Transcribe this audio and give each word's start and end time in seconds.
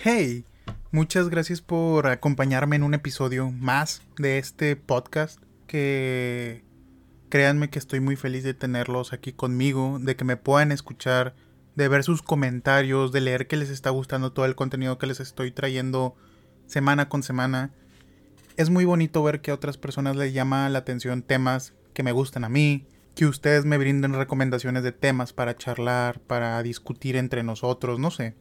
Hey, 0.00 0.44
muchas 0.92 1.28
gracias 1.28 1.60
por 1.60 2.06
acompañarme 2.06 2.76
en 2.76 2.84
un 2.84 2.94
episodio 2.94 3.50
más 3.50 4.00
de 4.16 4.38
este 4.38 4.76
podcast 4.76 5.42
que 5.66 6.62
créanme 7.28 7.68
que 7.68 7.80
estoy 7.80 7.98
muy 7.98 8.14
feliz 8.14 8.44
de 8.44 8.54
tenerlos 8.54 9.12
aquí 9.12 9.32
conmigo, 9.32 9.98
de 10.00 10.14
que 10.14 10.22
me 10.22 10.36
puedan 10.36 10.70
escuchar, 10.70 11.34
de 11.74 11.88
ver 11.88 12.04
sus 12.04 12.22
comentarios, 12.22 13.10
de 13.10 13.22
leer 13.22 13.48
que 13.48 13.56
les 13.56 13.70
está 13.70 13.90
gustando 13.90 14.32
todo 14.32 14.46
el 14.46 14.54
contenido 14.54 14.98
que 14.98 15.08
les 15.08 15.18
estoy 15.18 15.50
trayendo 15.50 16.14
semana 16.66 17.08
con 17.08 17.24
semana. 17.24 17.72
Es 18.56 18.70
muy 18.70 18.84
bonito 18.84 19.20
ver 19.24 19.40
que 19.40 19.50
a 19.50 19.54
otras 19.54 19.78
personas 19.78 20.14
les 20.14 20.32
llama 20.32 20.68
la 20.68 20.78
atención 20.78 21.22
temas 21.22 21.74
que 21.92 22.04
me 22.04 22.12
gustan 22.12 22.44
a 22.44 22.48
mí, 22.48 22.86
que 23.16 23.26
ustedes 23.26 23.64
me 23.64 23.78
brinden 23.78 24.14
recomendaciones 24.14 24.84
de 24.84 24.92
temas 24.92 25.32
para 25.32 25.56
charlar, 25.56 26.20
para 26.20 26.62
discutir 26.62 27.16
entre 27.16 27.42
nosotros, 27.42 27.98
no 27.98 28.12
sé. 28.12 28.36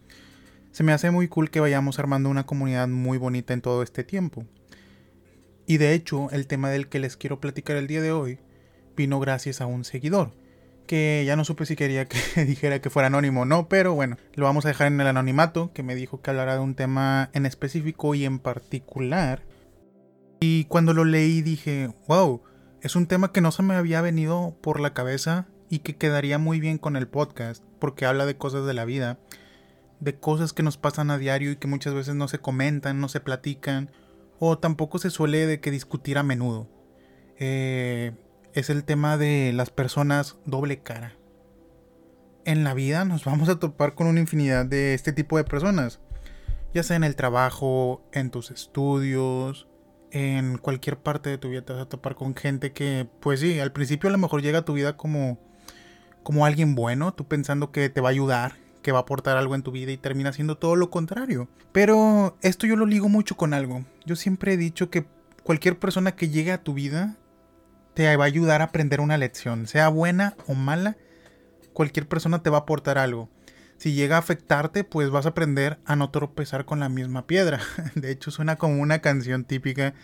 Se 0.71 0.83
me 0.83 0.93
hace 0.93 1.11
muy 1.11 1.27
cool 1.27 1.49
que 1.49 1.59
vayamos 1.59 1.99
armando 1.99 2.29
una 2.29 2.45
comunidad 2.45 2.87
muy 2.87 3.17
bonita 3.17 3.53
en 3.53 3.61
todo 3.61 3.83
este 3.83 4.03
tiempo. 4.03 4.45
Y 5.65 5.77
de 5.77 5.93
hecho, 5.93 6.29
el 6.31 6.47
tema 6.47 6.69
del 6.69 6.87
que 6.87 6.99
les 6.99 7.17
quiero 7.17 7.41
platicar 7.41 7.75
el 7.75 7.87
día 7.87 8.01
de 8.01 8.11
hoy 8.11 8.39
vino 8.95 9.19
gracias 9.19 9.59
a 9.61 9.65
un 9.65 9.83
seguidor, 9.83 10.33
que 10.87 11.23
ya 11.25 11.35
no 11.35 11.43
supe 11.43 11.65
si 11.65 11.75
quería 11.75 12.07
que 12.07 12.17
dijera 12.45 12.81
que 12.81 12.89
fuera 12.89 13.07
anónimo 13.07 13.41
o 13.41 13.45
no, 13.45 13.67
pero 13.67 13.93
bueno, 13.93 14.17
lo 14.33 14.45
vamos 14.45 14.65
a 14.65 14.69
dejar 14.69 14.87
en 14.87 14.99
el 14.99 15.07
anonimato, 15.07 15.71
que 15.73 15.83
me 15.83 15.95
dijo 15.95 16.21
que 16.21 16.31
hablara 16.31 16.53
de 16.53 16.61
un 16.61 16.75
tema 16.75 17.29
en 17.33 17.45
específico 17.45 18.15
y 18.15 18.25
en 18.25 18.39
particular. 18.39 19.43
Y 20.39 20.65
cuando 20.65 20.93
lo 20.93 21.03
leí 21.03 21.41
dije, 21.41 21.89
wow, 22.07 22.41
es 22.81 22.95
un 22.95 23.07
tema 23.07 23.31
que 23.31 23.41
no 23.41 23.51
se 23.51 23.63
me 23.63 23.75
había 23.75 24.01
venido 24.01 24.57
por 24.61 24.79
la 24.79 24.93
cabeza 24.93 25.47
y 25.69 25.79
que 25.79 25.97
quedaría 25.97 26.37
muy 26.37 26.59
bien 26.59 26.77
con 26.77 26.95
el 26.95 27.07
podcast, 27.07 27.63
porque 27.79 28.05
habla 28.05 28.25
de 28.25 28.37
cosas 28.37 28.65
de 28.65 28.73
la 28.73 28.85
vida 28.85 29.19
de 29.99 30.15
cosas 30.15 30.53
que 30.53 30.63
nos 30.63 30.77
pasan 30.77 31.11
a 31.11 31.17
diario 31.17 31.51
y 31.51 31.55
que 31.55 31.67
muchas 31.67 31.93
veces 31.93 32.15
no 32.15 32.27
se 32.27 32.39
comentan, 32.39 32.99
no 32.99 33.09
se 33.09 33.19
platican, 33.19 33.91
o 34.39 34.57
tampoco 34.57 34.99
se 34.99 35.09
suele 35.09 35.45
de 35.45 35.59
que 35.59 35.71
discutir 35.71 36.17
a 36.17 36.23
menudo. 36.23 36.69
Eh, 37.37 38.13
es 38.53 38.69
el 38.69 38.83
tema 38.83 39.17
de 39.17 39.51
las 39.53 39.69
personas 39.69 40.37
doble 40.45 40.79
cara. 40.79 41.15
En 42.45 42.63
la 42.63 42.73
vida 42.73 43.05
nos 43.05 43.25
vamos 43.25 43.49
a 43.49 43.59
topar 43.59 43.93
con 43.93 44.07
una 44.07 44.19
infinidad 44.19 44.65
de 44.65 44.93
este 44.93 45.13
tipo 45.13 45.37
de 45.37 45.43
personas, 45.43 45.99
ya 46.73 46.83
sea 46.83 46.95
en 46.95 47.03
el 47.03 47.15
trabajo, 47.15 48.07
en 48.13 48.31
tus 48.31 48.51
estudios, 48.51 49.67
en 50.11 50.57
cualquier 50.57 50.97
parte 50.97 51.29
de 51.29 51.37
tu 51.37 51.49
vida 51.49 51.63
te 51.63 51.73
vas 51.73 51.83
a 51.83 51.89
topar 51.89 52.15
con 52.15 52.35
gente 52.35 52.71
que, 52.71 53.07
pues 53.19 53.41
sí, 53.41 53.59
al 53.59 53.73
principio 53.73 54.09
a 54.09 54.11
lo 54.11 54.17
mejor 54.17 54.41
llega 54.41 54.59
a 54.59 54.65
tu 54.65 54.73
vida 54.73 54.95
como, 54.95 55.39
como 56.23 56.45
alguien 56.45 56.75
bueno, 56.75 57.13
tú 57.13 57.27
pensando 57.27 57.71
que 57.71 57.89
te 57.89 58.01
va 58.01 58.09
a 58.09 58.11
ayudar, 58.11 58.53
que 58.87 58.93
va 58.93 58.99
a 58.99 59.01
aportar 59.01 59.35
algo 59.35 59.53
en 59.53 59.63
tu 59.63 59.71
vida 59.71 59.91
y 59.91 59.97
termina 59.97 60.31
siendo 60.31 60.55
todo 60.55 60.77
lo 60.77 60.89
contrario. 60.89 61.49
Pero 61.73 62.37
esto 62.41 62.65
yo 62.65 62.77
lo 62.77 62.85
ligo 62.85 63.09
mucho 63.09 63.35
con 63.35 63.53
algo. 63.53 63.83
Yo 64.05 64.15
siempre 64.15 64.53
he 64.53 64.57
dicho 64.57 64.89
que 64.89 65.05
cualquier 65.43 65.77
persona 65.77 66.15
que 66.15 66.29
llegue 66.29 66.53
a 66.53 66.63
tu 66.63 66.73
vida 66.73 67.17
te 67.95 68.15
va 68.15 68.23
a 68.23 68.27
ayudar 68.27 68.61
a 68.61 68.65
aprender 68.65 69.01
una 69.01 69.17
lección, 69.17 69.67
sea 69.67 69.89
buena 69.89 70.37
o 70.47 70.53
mala, 70.53 70.95
cualquier 71.73 72.07
persona 72.07 72.41
te 72.41 72.49
va 72.49 72.59
a 72.59 72.61
aportar 72.61 72.97
algo. 72.97 73.29
Si 73.75 73.91
llega 73.91 74.15
a 74.15 74.19
afectarte, 74.19 74.85
pues 74.85 75.09
vas 75.09 75.25
a 75.25 75.29
aprender 75.31 75.79
a 75.83 75.97
no 75.97 76.09
tropezar 76.09 76.63
con 76.63 76.79
la 76.79 76.87
misma 76.87 77.27
piedra. 77.27 77.59
De 77.95 78.09
hecho, 78.09 78.31
suena 78.31 78.55
como 78.55 78.81
una 78.81 78.99
canción 78.99 79.43
típica, 79.43 79.95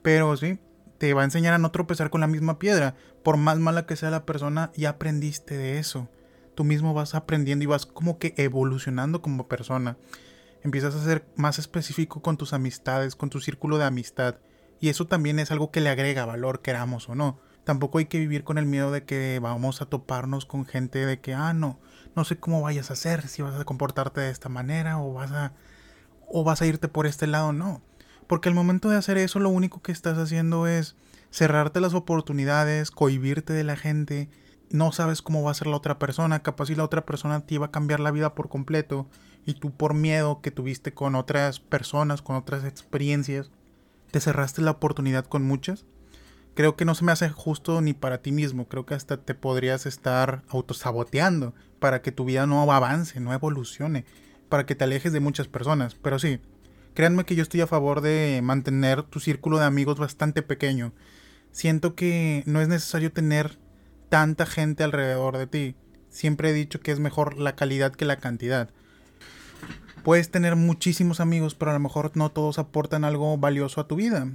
pero 0.00 0.34
sí, 0.38 0.58
te 0.96 1.12
va 1.12 1.20
a 1.20 1.26
enseñar 1.26 1.52
a 1.52 1.58
no 1.58 1.72
tropezar 1.72 2.08
con 2.08 2.22
la 2.22 2.26
misma 2.26 2.58
piedra. 2.58 2.94
Por 3.22 3.36
más 3.36 3.58
mala 3.58 3.84
que 3.84 3.96
sea 3.96 4.08
la 4.08 4.24
persona, 4.24 4.72
ya 4.76 4.88
aprendiste 4.88 5.58
de 5.58 5.78
eso 5.78 6.08
tú 6.54 6.64
mismo 6.64 6.94
vas 6.94 7.14
aprendiendo 7.14 7.62
y 7.64 7.66
vas 7.66 7.86
como 7.86 8.18
que 8.18 8.34
evolucionando 8.36 9.22
como 9.22 9.48
persona. 9.48 9.96
Empiezas 10.62 10.94
a 10.94 11.04
ser 11.04 11.26
más 11.36 11.58
específico 11.58 12.20
con 12.22 12.36
tus 12.36 12.52
amistades, 12.52 13.16
con 13.16 13.30
tu 13.30 13.40
círculo 13.40 13.78
de 13.78 13.84
amistad. 13.84 14.36
Y 14.78 14.88
eso 14.88 15.06
también 15.06 15.38
es 15.38 15.50
algo 15.50 15.70
que 15.70 15.80
le 15.80 15.90
agrega 15.90 16.26
valor, 16.26 16.60
queramos 16.60 17.08
o 17.08 17.14
no. 17.14 17.40
Tampoco 17.64 17.98
hay 17.98 18.06
que 18.06 18.18
vivir 18.18 18.44
con 18.44 18.58
el 18.58 18.66
miedo 18.66 18.90
de 18.90 19.04
que 19.04 19.38
vamos 19.40 19.82
a 19.82 19.86
toparnos 19.86 20.46
con 20.46 20.66
gente 20.66 21.04
de 21.04 21.20
que, 21.20 21.34
ah, 21.34 21.52
no, 21.52 21.78
no 22.16 22.24
sé 22.24 22.38
cómo 22.38 22.62
vayas 22.62 22.90
a 22.90 22.94
hacer, 22.94 23.28
si 23.28 23.42
vas 23.42 23.58
a 23.58 23.64
comportarte 23.64 24.20
de 24.20 24.30
esta 24.30 24.48
manera 24.48 25.00
o 25.00 25.12
vas 25.12 25.32
a, 25.32 25.52
o 26.28 26.44
vas 26.44 26.62
a 26.62 26.66
irte 26.66 26.88
por 26.88 27.06
este 27.06 27.26
lado, 27.26 27.52
no. 27.52 27.82
Porque 28.26 28.48
al 28.48 28.54
momento 28.54 28.88
de 28.88 28.96
hacer 28.96 29.18
eso, 29.18 29.40
lo 29.40 29.50
único 29.50 29.82
que 29.82 29.92
estás 29.92 30.16
haciendo 30.16 30.66
es 30.66 30.96
cerrarte 31.30 31.80
las 31.80 31.94
oportunidades, 31.94 32.90
cohibirte 32.90 33.52
de 33.52 33.64
la 33.64 33.76
gente 33.76 34.28
no 34.70 34.92
sabes 34.92 35.20
cómo 35.20 35.42
va 35.42 35.50
a 35.50 35.54
ser 35.54 35.66
la 35.66 35.76
otra 35.76 35.98
persona, 35.98 36.42
capaz 36.42 36.66
si 36.66 36.74
la 36.74 36.84
otra 36.84 37.04
persona 37.04 37.40
te 37.40 37.54
iba 37.54 37.66
a 37.66 37.70
cambiar 37.70 38.00
la 38.00 38.12
vida 38.12 38.34
por 38.34 38.48
completo 38.48 39.06
y 39.44 39.54
tú 39.54 39.72
por 39.72 39.94
miedo 39.94 40.40
que 40.40 40.50
tuviste 40.50 40.94
con 40.94 41.14
otras 41.14 41.60
personas, 41.60 42.22
con 42.22 42.36
otras 42.36 42.64
experiencias, 42.64 43.50
te 44.10 44.20
cerraste 44.20 44.62
la 44.62 44.72
oportunidad 44.72 45.26
con 45.26 45.42
muchas. 45.42 45.84
Creo 46.54 46.76
que 46.76 46.84
no 46.84 46.94
se 46.94 47.04
me 47.04 47.12
hace 47.12 47.28
justo 47.30 47.80
ni 47.80 47.94
para 47.94 48.22
ti 48.22 48.32
mismo, 48.32 48.68
creo 48.68 48.86
que 48.86 48.94
hasta 48.94 49.16
te 49.16 49.34
podrías 49.34 49.86
estar 49.86 50.42
autosaboteando 50.48 51.54
para 51.78 52.02
que 52.02 52.12
tu 52.12 52.24
vida 52.24 52.46
no 52.46 52.70
avance, 52.70 53.20
no 53.20 53.32
evolucione, 53.32 54.04
para 54.48 54.66
que 54.66 54.74
te 54.74 54.84
alejes 54.84 55.12
de 55.12 55.20
muchas 55.20 55.48
personas, 55.48 55.94
pero 55.94 56.18
sí, 56.18 56.40
créanme 56.94 57.24
que 57.24 57.34
yo 57.36 57.42
estoy 57.42 57.60
a 57.60 57.66
favor 57.66 58.00
de 58.00 58.40
mantener 58.42 59.02
tu 59.04 59.20
círculo 59.20 59.58
de 59.58 59.64
amigos 59.64 59.98
bastante 59.98 60.42
pequeño. 60.42 60.92
Siento 61.52 61.94
que 61.94 62.42
no 62.46 62.60
es 62.60 62.68
necesario 62.68 63.12
tener 63.12 63.58
tanta 64.10 64.44
gente 64.44 64.84
alrededor 64.84 65.38
de 65.38 65.46
ti. 65.46 65.76
Siempre 66.10 66.50
he 66.50 66.52
dicho 66.52 66.80
que 66.80 66.92
es 66.92 67.00
mejor 67.00 67.38
la 67.38 67.56
calidad 67.56 67.92
que 67.92 68.04
la 68.04 68.16
cantidad. 68.16 68.68
Puedes 70.02 70.30
tener 70.30 70.56
muchísimos 70.56 71.20
amigos, 71.20 71.54
pero 71.54 71.70
a 71.70 71.74
lo 71.74 71.80
mejor 71.80 72.10
no 72.14 72.30
todos 72.30 72.58
aportan 72.58 73.04
algo 73.04 73.38
valioso 73.38 73.80
a 73.80 73.86
tu 73.86 73.96
vida. 73.96 74.28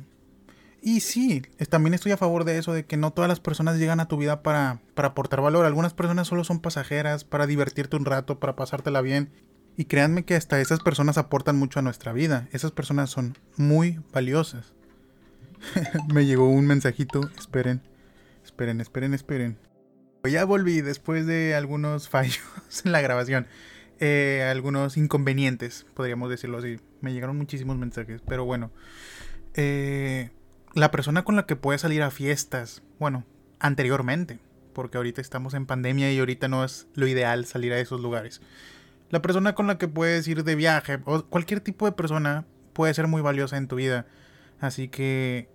Y 0.81 1.00
sí, 1.02 1.41
también 1.69 1.96
estoy 1.96 2.12
a 2.12 2.18
favor 2.18 2.46
de 2.46 2.58
eso, 2.58 2.72
de 2.72 2.85
que 2.85 2.97
no 2.97 3.12
todas 3.12 3.28
las 3.28 3.40
personas 3.40 3.78
llegan 3.78 4.00
a 4.00 4.08
tu 4.08 4.18
vida 4.18 4.44
para, 4.44 4.81
para 4.94 5.09
aportar 5.09 5.41
valor. 5.41 5.66
Algunas 5.66 5.94
personas 5.94 6.28
solo 6.28 6.44
son 6.44 6.59
pasajeras, 6.59 7.24
para 7.24 7.47
divertirte 7.47 7.96
un 7.96 8.06
rato, 8.06 8.40
para 8.40 8.56
pasártela 8.56 9.02
bien. 9.02 9.31
Y 9.75 9.85
créanme 9.85 10.24
que 10.24 10.35
hasta 10.35 10.62
esas 10.62 10.80
personas 10.80 11.18
aportan 11.18 11.58
mucho 11.58 11.80
a 11.80 11.81
nuestra 11.81 12.14
vida. 12.14 12.47
Esas 12.52 12.72
personas 12.72 13.09
son 13.09 13.35
muy 13.58 14.00
valiosas. 14.14 14.74
Me 16.14 16.25
llegó 16.25 16.47
un 16.47 16.68
mensajito, 16.68 17.30
esperen. 17.38 17.81
Esperen, 18.55 18.79
esperen, 18.79 19.13
esperen. 19.13 19.57
Ya 20.23 20.45
volví 20.45 20.79
después 20.79 21.25
de 21.25 21.55
algunos 21.55 22.07
fallos 22.09 22.39
en 22.85 22.93
la 22.93 23.01
grabación. 23.01 23.47
Eh, 23.99 24.47
algunos 24.49 24.95
inconvenientes, 24.95 25.85
podríamos 25.93 26.29
decirlo 26.29 26.59
así. 26.59 26.79
Me 27.01 27.11
llegaron 27.11 27.35
muchísimos 27.35 27.75
mensajes, 27.75 28.21
pero 28.25 28.45
bueno. 28.45 28.71
Eh, 29.55 30.29
la 30.73 30.89
persona 30.89 31.25
con 31.25 31.35
la 31.35 31.45
que 31.45 31.57
puedes 31.57 31.81
salir 31.81 32.01
a 32.01 32.11
fiestas, 32.11 32.81
bueno, 32.97 33.25
anteriormente, 33.59 34.39
porque 34.72 34.95
ahorita 34.95 35.19
estamos 35.19 35.53
en 35.53 35.66
pandemia 35.66 36.13
y 36.13 36.19
ahorita 36.19 36.47
no 36.47 36.63
es 36.63 36.87
lo 36.93 37.07
ideal 37.07 37.43
salir 37.43 37.73
a 37.73 37.79
esos 37.79 37.99
lugares. 37.99 38.39
La 39.09 39.22
persona 39.22 39.53
con 39.53 39.67
la 39.67 39.77
que 39.77 39.89
puedes 39.89 40.25
ir 40.29 40.45
de 40.45 40.55
viaje, 40.55 40.99
o 41.03 41.25
cualquier 41.25 41.59
tipo 41.59 41.87
de 41.87 41.91
persona, 41.91 42.45
puede 42.72 42.93
ser 42.93 43.07
muy 43.07 43.22
valiosa 43.22 43.57
en 43.57 43.67
tu 43.67 43.75
vida. 43.75 44.05
Así 44.61 44.87
que 44.87 45.49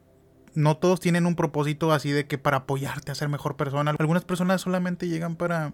no 0.55 0.77
todos 0.77 1.01
tienen 1.01 1.27
un 1.27 1.37
propósito 1.37 1.93
así 1.93 2.11
de 2.11 2.27
que 2.27 2.39
para 2.39 2.59
apoyarte 2.59 3.13
a 3.13 3.15
ser 3.15 3.29
mejor 3.29 3.57
persona. 3.57 3.95
Algunas 3.99 4.25
personas 4.25 4.61
solamente 4.61 5.09
llegan 5.09 5.37
para 5.37 5.73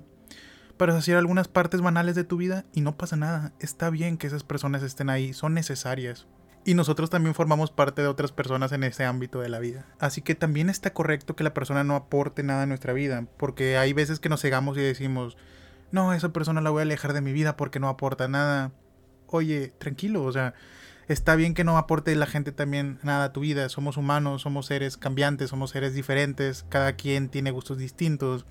para 0.77 0.97
hacer 0.97 1.17
algunas 1.17 1.49
partes 1.49 1.81
banales 1.81 2.15
de 2.15 2.25
tu 2.25 2.37
vida 2.37 2.65
y 2.73 2.81
no 2.81 2.97
pasa 2.97 3.17
nada. 3.17 3.53
Está 3.61 3.91
bien 3.91 4.19
que 4.19 4.27
esas 4.27 4.45
personas 4.45 4.83
estén 4.83 5.11
ahí, 5.11 5.33
son 5.33 5.55
necesarias. 5.55 6.27
Y 6.65 6.75
nosotros 6.75 7.11
también 7.11 7.35
formamos 7.35 7.71
parte 7.71 8.03
de 8.03 8.09
otras 8.09 8.33
personas 8.33 8.73
en 8.73 8.83
ese 8.83 9.05
ámbito 9.05 9.41
de 9.41 9.49
la 9.49 9.61
vida. 9.61 9.87
Así 10.01 10.21
que 10.21 10.35
también 10.35 10.69
está 10.69 10.93
correcto 10.93 11.37
que 11.37 11.45
la 11.45 11.55
persona 11.55 11.85
no 11.85 11.95
aporte 11.95 12.43
nada 12.43 12.65
a 12.65 12.67
nuestra 12.67 12.93
vida, 12.93 13.27
porque 13.37 13.79
hay 13.79 13.93
veces 13.93 14.19
que 14.19 14.29
nos 14.29 14.43
cegamos 14.43 14.77
y 14.77 14.81
decimos, 14.81 15.37
no, 15.93 16.13
esa 16.13 16.33
persona 16.33 16.61
la 16.61 16.71
voy 16.71 16.81
a 16.81 16.83
alejar 16.83 17.13
de 17.13 17.21
mi 17.21 17.33
vida 17.33 17.57
porque 17.57 17.79
no 17.79 17.89
aporta 17.89 18.27
nada. 18.27 18.73
Oye, 19.29 19.73
tranquilo, 19.79 20.25
o 20.25 20.33
sea, 20.33 20.55
está 21.09 21.37
bien 21.37 21.55
que 21.55 21.65
no 21.65 21.79
aporte 21.79 22.15
la 22.17 22.27
gente 22.27 22.53
también 22.53 22.99
nada 23.03 23.27
a 23.27 23.33
tu 23.33 23.41
vida. 23.41 23.69
Somos 23.69 23.97
humanos, 23.97 24.43
somos 24.43 24.67
seres 24.67 24.97
cambiantes, 24.97 25.51
somos 25.51 25.71
seres 25.71 25.95
diferentes, 25.95 26.65
cada 26.69 26.95
quien 26.95 27.29
tiene 27.29 27.51
gustos 27.51 27.79
distintos. 27.79 28.45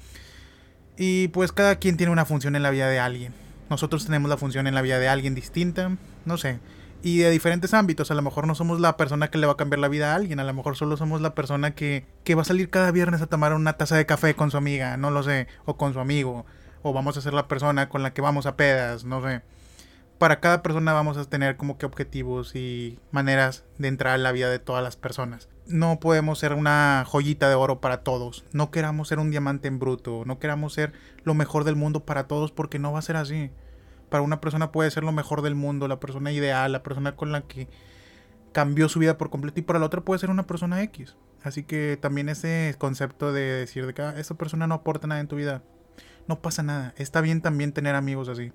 Y 0.98 1.28
pues 1.30 1.52
cada 1.52 1.75
quien 1.78 1.98
tiene 1.98 2.13
una 2.13 2.25
función 2.25 2.56
en 2.56 2.63
la 2.63 2.72
vida 2.72 2.88
de 2.88 3.00
alguien. 3.00 3.34
Nosotros 3.69 4.06
tenemos 4.06 4.30
la 4.30 4.38
función 4.38 4.68
en 4.68 4.75
la 4.75 4.81
vida 4.81 5.00
de 5.00 5.10
alguien 5.10 5.36
distinta, 5.36 5.98
no 6.24 6.38
sé. 6.38 6.60
Y 7.04 7.18
de 7.19 7.30
diferentes 7.30 7.74
ámbitos, 7.74 8.10
a 8.10 8.16
lo 8.16 8.22
mejor 8.22 8.48
no 8.48 8.56
somos 8.56 8.80
la 8.80 8.98
persona 8.98 9.30
que 9.30 9.38
le 9.38 9.46
va 9.46 9.54
a 9.54 9.57
cambiar 9.57 9.80
la 9.80 9.88
vida 9.88 10.13
a 10.13 10.16
alguien, 10.16 10.40
a 10.40 10.44
lo 10.44 10.54
mejor 10.54 10.75
solo 10.75 10.98
somos 10.98 11.22
la 11.22 11.36
persona 11.36 11.75
que, 11.75 12.06
que 12.24 12.36
va 12.36 12.42
a 12.44 12.46
salir 12.46 12.69
cada 12.69 12.92
viernes 12.92 13.22
a 13.22 13.28
tomar 13.28 13.54
una 13.54 13.74
taza 13.74 13.96
de 13.96 14.06
café 14.06 14.36
con 14.36 14.50
su 14.50 14.57
amiga, 14.57 14.98
no 14.98 15.12
lo 15.12 15.22
sé, 15.22 15.48
o 15.66 15.78
con 15.78 15.94
su 15.94 16.00
amigo, 16.00 16.46
o 16.81 16.94
vamos 16.94 17.18
a 17.18 17.22
ser 17.22 17.34
la 17.34 17.48
persona 17.48 17.90
con 17.90 18.02
la 18.02 18.13
que 18.13 18.22
vamos 18.22 18.48
a 18.48 18.56
pedas, 18.56 19.04
no 19.04 19.22
sé 19.22 19.42
para 20.18 20.40
cada 20.40 20.64
persona 20.64 20.94
vamos 20.94 21.18
a 21.18 21.26
tener 21.26 21.58
como 21.58 21.78
que 21.78 21.86
objetivos 21.86 22.56
y 22.56 23.00
maneras 23.12 23.66
de 23.78 23.90
entrar 23.90 24.14
a 24.14 24.18
la 24.18 24.32
vida 24.32 24.50
de 24.50 24.60
todas 24.60 24.84
las 24.84 24.96
personas. 24.96 25.50
No 25.68 26.00
podemos 26.00 26.40
ser 26.40 26.54
una 26.54 27.04
joyita 27.06 27.50
de 27.50 27.56
oro 27.56 27.82
para 27.82 28.04
todos. 28.04 28.46
No 28.54 28.72
queramos 28.72 29.08
ser 29.08 29.20
un 29.20 29.32
diamante 29.32 29.68
en 29.68 29.80
bruto. 29.80 30.24
No 30.26 30.40
queramos 30.40 30.74
ser 30.74 30.94
lo 31.24 31.34
mejor 31.34 31.64
del 31.64 31.76
mundo 31.76 32.06
para 32.06 32.28
todos 32.28 32.52
porque 32.52 32.80
no 32.80 32.94
va 32.94 33.00
a 33.00 33.04
ser 33.04 33.18
así. 33.18 33.52
Para 34.10 34.24
una 34.24 34.40
persona 34.40 34.72
puede 34.72 34.92
ser 34.92 35.04
lo 35.04 35.12
mejor 35.12 35.42
del 35.42 35.56
mundo, 35.56 35.88
la 35.88 36.00
persona 36.00 36.32
ideal, 36.32 36.72
la 36.72 36.84
persona 36.84 37.16
con 37.16 37.32
la 37.32 37.42
que 37.42 37.68
cambió 38.52 38.88
su 38.88 39.00
vida 39.00 39.18
por 39.18 39.30
completo 39.30 39.60
y 39.60 39.64
para 39.64 39.80
la 39.80 39.86
otra 39.88 40.02
puede 40.02 40.20
ser 40.20 40.30
una 40.30 40.48
persona 40.48 40.82
X. 40.84 41.18
Así 41.44 41.64
que 41.64 41.98
también 42.00 42.30
ese 42.30 42.76
concepto 42.78 43.34
de 43.34 43.42
decir 43.42 43.86
de 43.86 43.94
que 43.94 44.02
ah, 44.02 44.14
esa 44.18 44.36
persona 44.36 44.66
no 44.66 44.76
aporta 44.76 45.08
nada 45.08 45.20
en 45.20 45.28
tu 45.28 45.36
vida, 45.36 45.62
no 46.28 46.42
pasa 46.42 46.64
nada. 46.64 46.94
Está 46.98 47.22
bien 47.22 47.42
también 47.42 47.74
tener 47.74 47.96
amigos 47.96 48.30
así. 48.30 48.54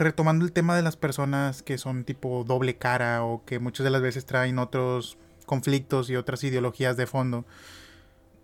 Retomando 0.00 0.46
el 0.46 0.52
tema 0.52 0.74
de 0.74 0.82
las 0.82 0.96
personas 0.96 1.62
que 1.62 1.76
son 1.76 2.04
tipo 2.04 2.42
doble 2.44 2.78
cara 2.78 3.22
o 3.22 3.44
que 3.44 3.58
muchas 3.58 3.84
de 3.84 3.90
las 3.90 4.00
veces 4.00 4.24
traen 4.24 4.58
otros 4.58 5.18
conflictos 5.44 6.08
y 6.08 6.16
otras 6.16 6.42
ideologías 6.42 6.96
de 6.96 7.06
fondo 7.06 7.44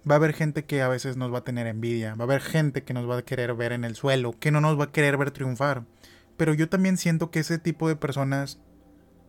va 0.06 0.17
a 0.17 0.19
haber 0.19 0.35
gente 0.35 0.67
que 0.67 0.82
a 0.82 0.88
veces 0.88 1.17
nos 1.17 1.32
va 1.32 1.38
a 1.38 1.44
tener 1.44 1.67
envidia, 1.67 2.14
va 2.14 2.25
a 2.25 2.29
haber 2.29 2.43
gente 2.43 2.85
que 2.85 2.93
nos 2.93 3.08
va 3.08 3.17
a 3.17 3.23
querer 3.23 3.55
ver 3.55 3.73
en 3.73 3.85
el 3.85 3.97
suelo, 3.97 4.35
que 4.38 4.50
no 4.50 4.61
nos 4.61 4.79
va 4.79 4.85
a 4.85 4.93
querer 4.93 5.17
ver 5.17 5.31
triunfar. 5.31 5.85
Pero 6.37 6.53
yo 6.53 6.69
también 6.69 6.99
siento 6.99 7.31
que 7.31 7.41
ese 7.41 7.59
tipo 7.59 7.88
de 7.88 7.97
personas 7.97 8.59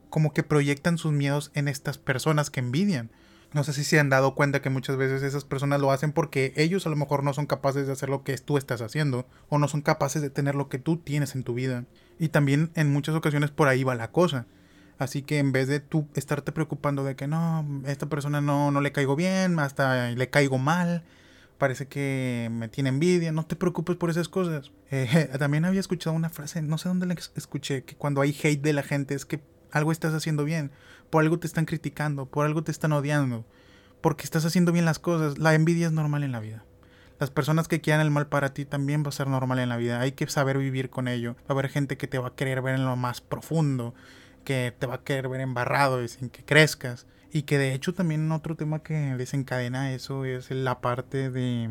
como 0.09 0.33
que 0.33 0.43
proyectan 0.43 0.97
sus 0.97 1.13
miedos 1.13 1.51
en 1.53 1.69
estas 1.69 1.97
personas 1.97 2.49
que 2.49 2.59
envidian. 2.59 3.09
No 3.53 3.63
sé 3.63 3.73
si 3.73 3.83
se 3.83 3.99
han 3.99 4.09
dado 4.09 4.35
cuenta 4.35 4.61
que 4.61 4.69
muchas 4.69 4.97
veces 4.97 5.23
esas 5.23 5.45
personas 5.45 5.79
lo 5.79 5.91
hacen 5.91 6.11
porque 6.11 6.53
ellos 6.57 6.85
a 6.85 6.89
lo 6.89 6.95
mejor 6.95 7.23
no 7.23 7.33
son 7.33 7.45
capaces 7.45 7.87
de 7.87 7.93
hacer 7.93 8.09
lo 8.09 8.23
que 8.23 8.37
tú 8.37 8.57
estás 8.57 8.81
haciendo 8.81 9.25
o 9.49 9.57
no 9.57 9.67
son 9.67 9.81
capaces 9.81 10.21
de 10.21 10.29
tener 10.29 10.55
lo 10.55 10.67
que 10.67 10.79
tú 10.79 10.97
tienes 10.97 11.33
en 11.33 11.43
tu 11.43 11.53
vida. 11.53 11.85
Y 12.19 12.29
también 12.29 12.71
en 12.75 12.91
muchas 12.91 13.15
ocasiones 13.15 13.51
por 13.51 13.67
ahí 13.67 13.83
va 13.83 13.95
la 13.95 14.11
cosa. 14.11 14.45
Así 14.97 15.21
que 15.21 15.37
en 15.37 15.51
vez 15.51 15.67
de 15.67 15.79
tú 15.79 16.07
estarte 16.15 16.51
preocupando 16.51 17.03
de 17.03 17.15
que 17.15 17.27
no, 17.27 17.65
esta 17.85 18.07
persona 18.07 18.41
no, 18.41 18.71
no 18.71 18.81
le 18.81 18.91
caigo 18.91 19.15
bien, 19.15 19.59
hasta 19.59 20.09
le 20.09 20.29
caigo 20.29 20.57
mal, 20.57 21.03
parece 21.57 21.87
que 21.87 22.49
me 22.51 22.67
tiene 22.67 22.89
envidia, 22.89 23.31
no 23.31 23.45
te 23.45 23.55
preocupes 23.55 23.95
por 23.95 24.09
esas 24.09 24.29
cosas. 24.29 24.71
Eh, 24.89 25.29
también 25.37 25.65
había 25.65 25.81
escuchado 25.81 26.15
una 26.15 26.29
frase, 26.29 26.61
no 26.61 26.77
sé 26.77 26.87
dónde 26.87 27.07
la 27.07 27.15
escuché, 27.35 27.83
que 27.83 27.97
cuando 27.97 28.21
hay 28.21 28.33
hate 28.41 28.61
de 28.61 28.71
la 28.71 28.83
gente 28.83 29.15
es 29.15 29.25
que 29.25 29.41
algo 29.71 29.91
estás 29.91 30.13
haciendo 30.13 30.43
bien, 30.43 30.71
por 31.09 31.23
algo 31.23 31.39
te 31.39 31.47
están 31.47 31.65
criticando, 31.65 32.25
por 32.25 32.45
algo 32.45 32.63
te 32.63 32.71
están 32.71 32.91
odiando, 32.91 33.45
porque 34.01 34.23
estás 34.23 34.45
haciendo 34.45 34.71
bien 34.71 34.85
las 34.85 34.99
cosas. 34.99 35.37
La 35.37 35.53
envidia 35.53 35.87
es 35.87 35.93
normal 35.93 36.23
en 36.23 36.31
la 36.31 36.39
vida. 36.39 36.63
Las 37.19 37.31
personas 37.31 37.67
que 37.67 37.81
quieran 37.81 38.05
el 38.05 38.11
mal 38.11 38.27
para 38.27 38.53
ti 38.53 38.65
también 38.65 39.03
va 39.03 39.09
a 39.09 39.11
ser 39.11 39.27
normal 39.27 39.59
en 39.59 39.69
la 39.69 39.77
vida. 39.77 39.99
Hay 39.99 40.11
que 40.11 40.27
saber 40.27 40.57
vivir 40.59 40.89
con 40.89 41.07
ello. 41.07 41.35
Va 41.41 41.45
a 41.49 41.53
haber 41.53 41.69
gente 41.69 41.97
que 41.97 42.07
te 42.07 42.19
va 42.19 42.27
a 42.29 42.35
querer 42.35 42.61
ver 42.61 42.75
en 42.75 42.85
lo 42.85 42.95
más 42.95 43.21
profundo 43.21 43.95
que 44.47 44.73
te 44.79 44.87
va 44.87 44.95
a 44.95 45.03
querer 45.03 45.27
ver 45.27 45.41
embarrado 45.41 46.01
y 46.01 46.07
sin 46.07 46.29
que 46.29 46.45
crezcas. 46.45 47.05
Y 47.33 47.41
que 47.41 47.57
de 47.57 47.73
hecho 47.73 47.93
también 47.93 48.31
otro 48.31 48.55
tema 48.55 48.79
que 48.79 48.93
desencadena 48.93 49.91
eso 49.93 50.23
es 50.23 50.49
la 50.51 50.79
parte 50.79 51.29
de... 51.29 51.69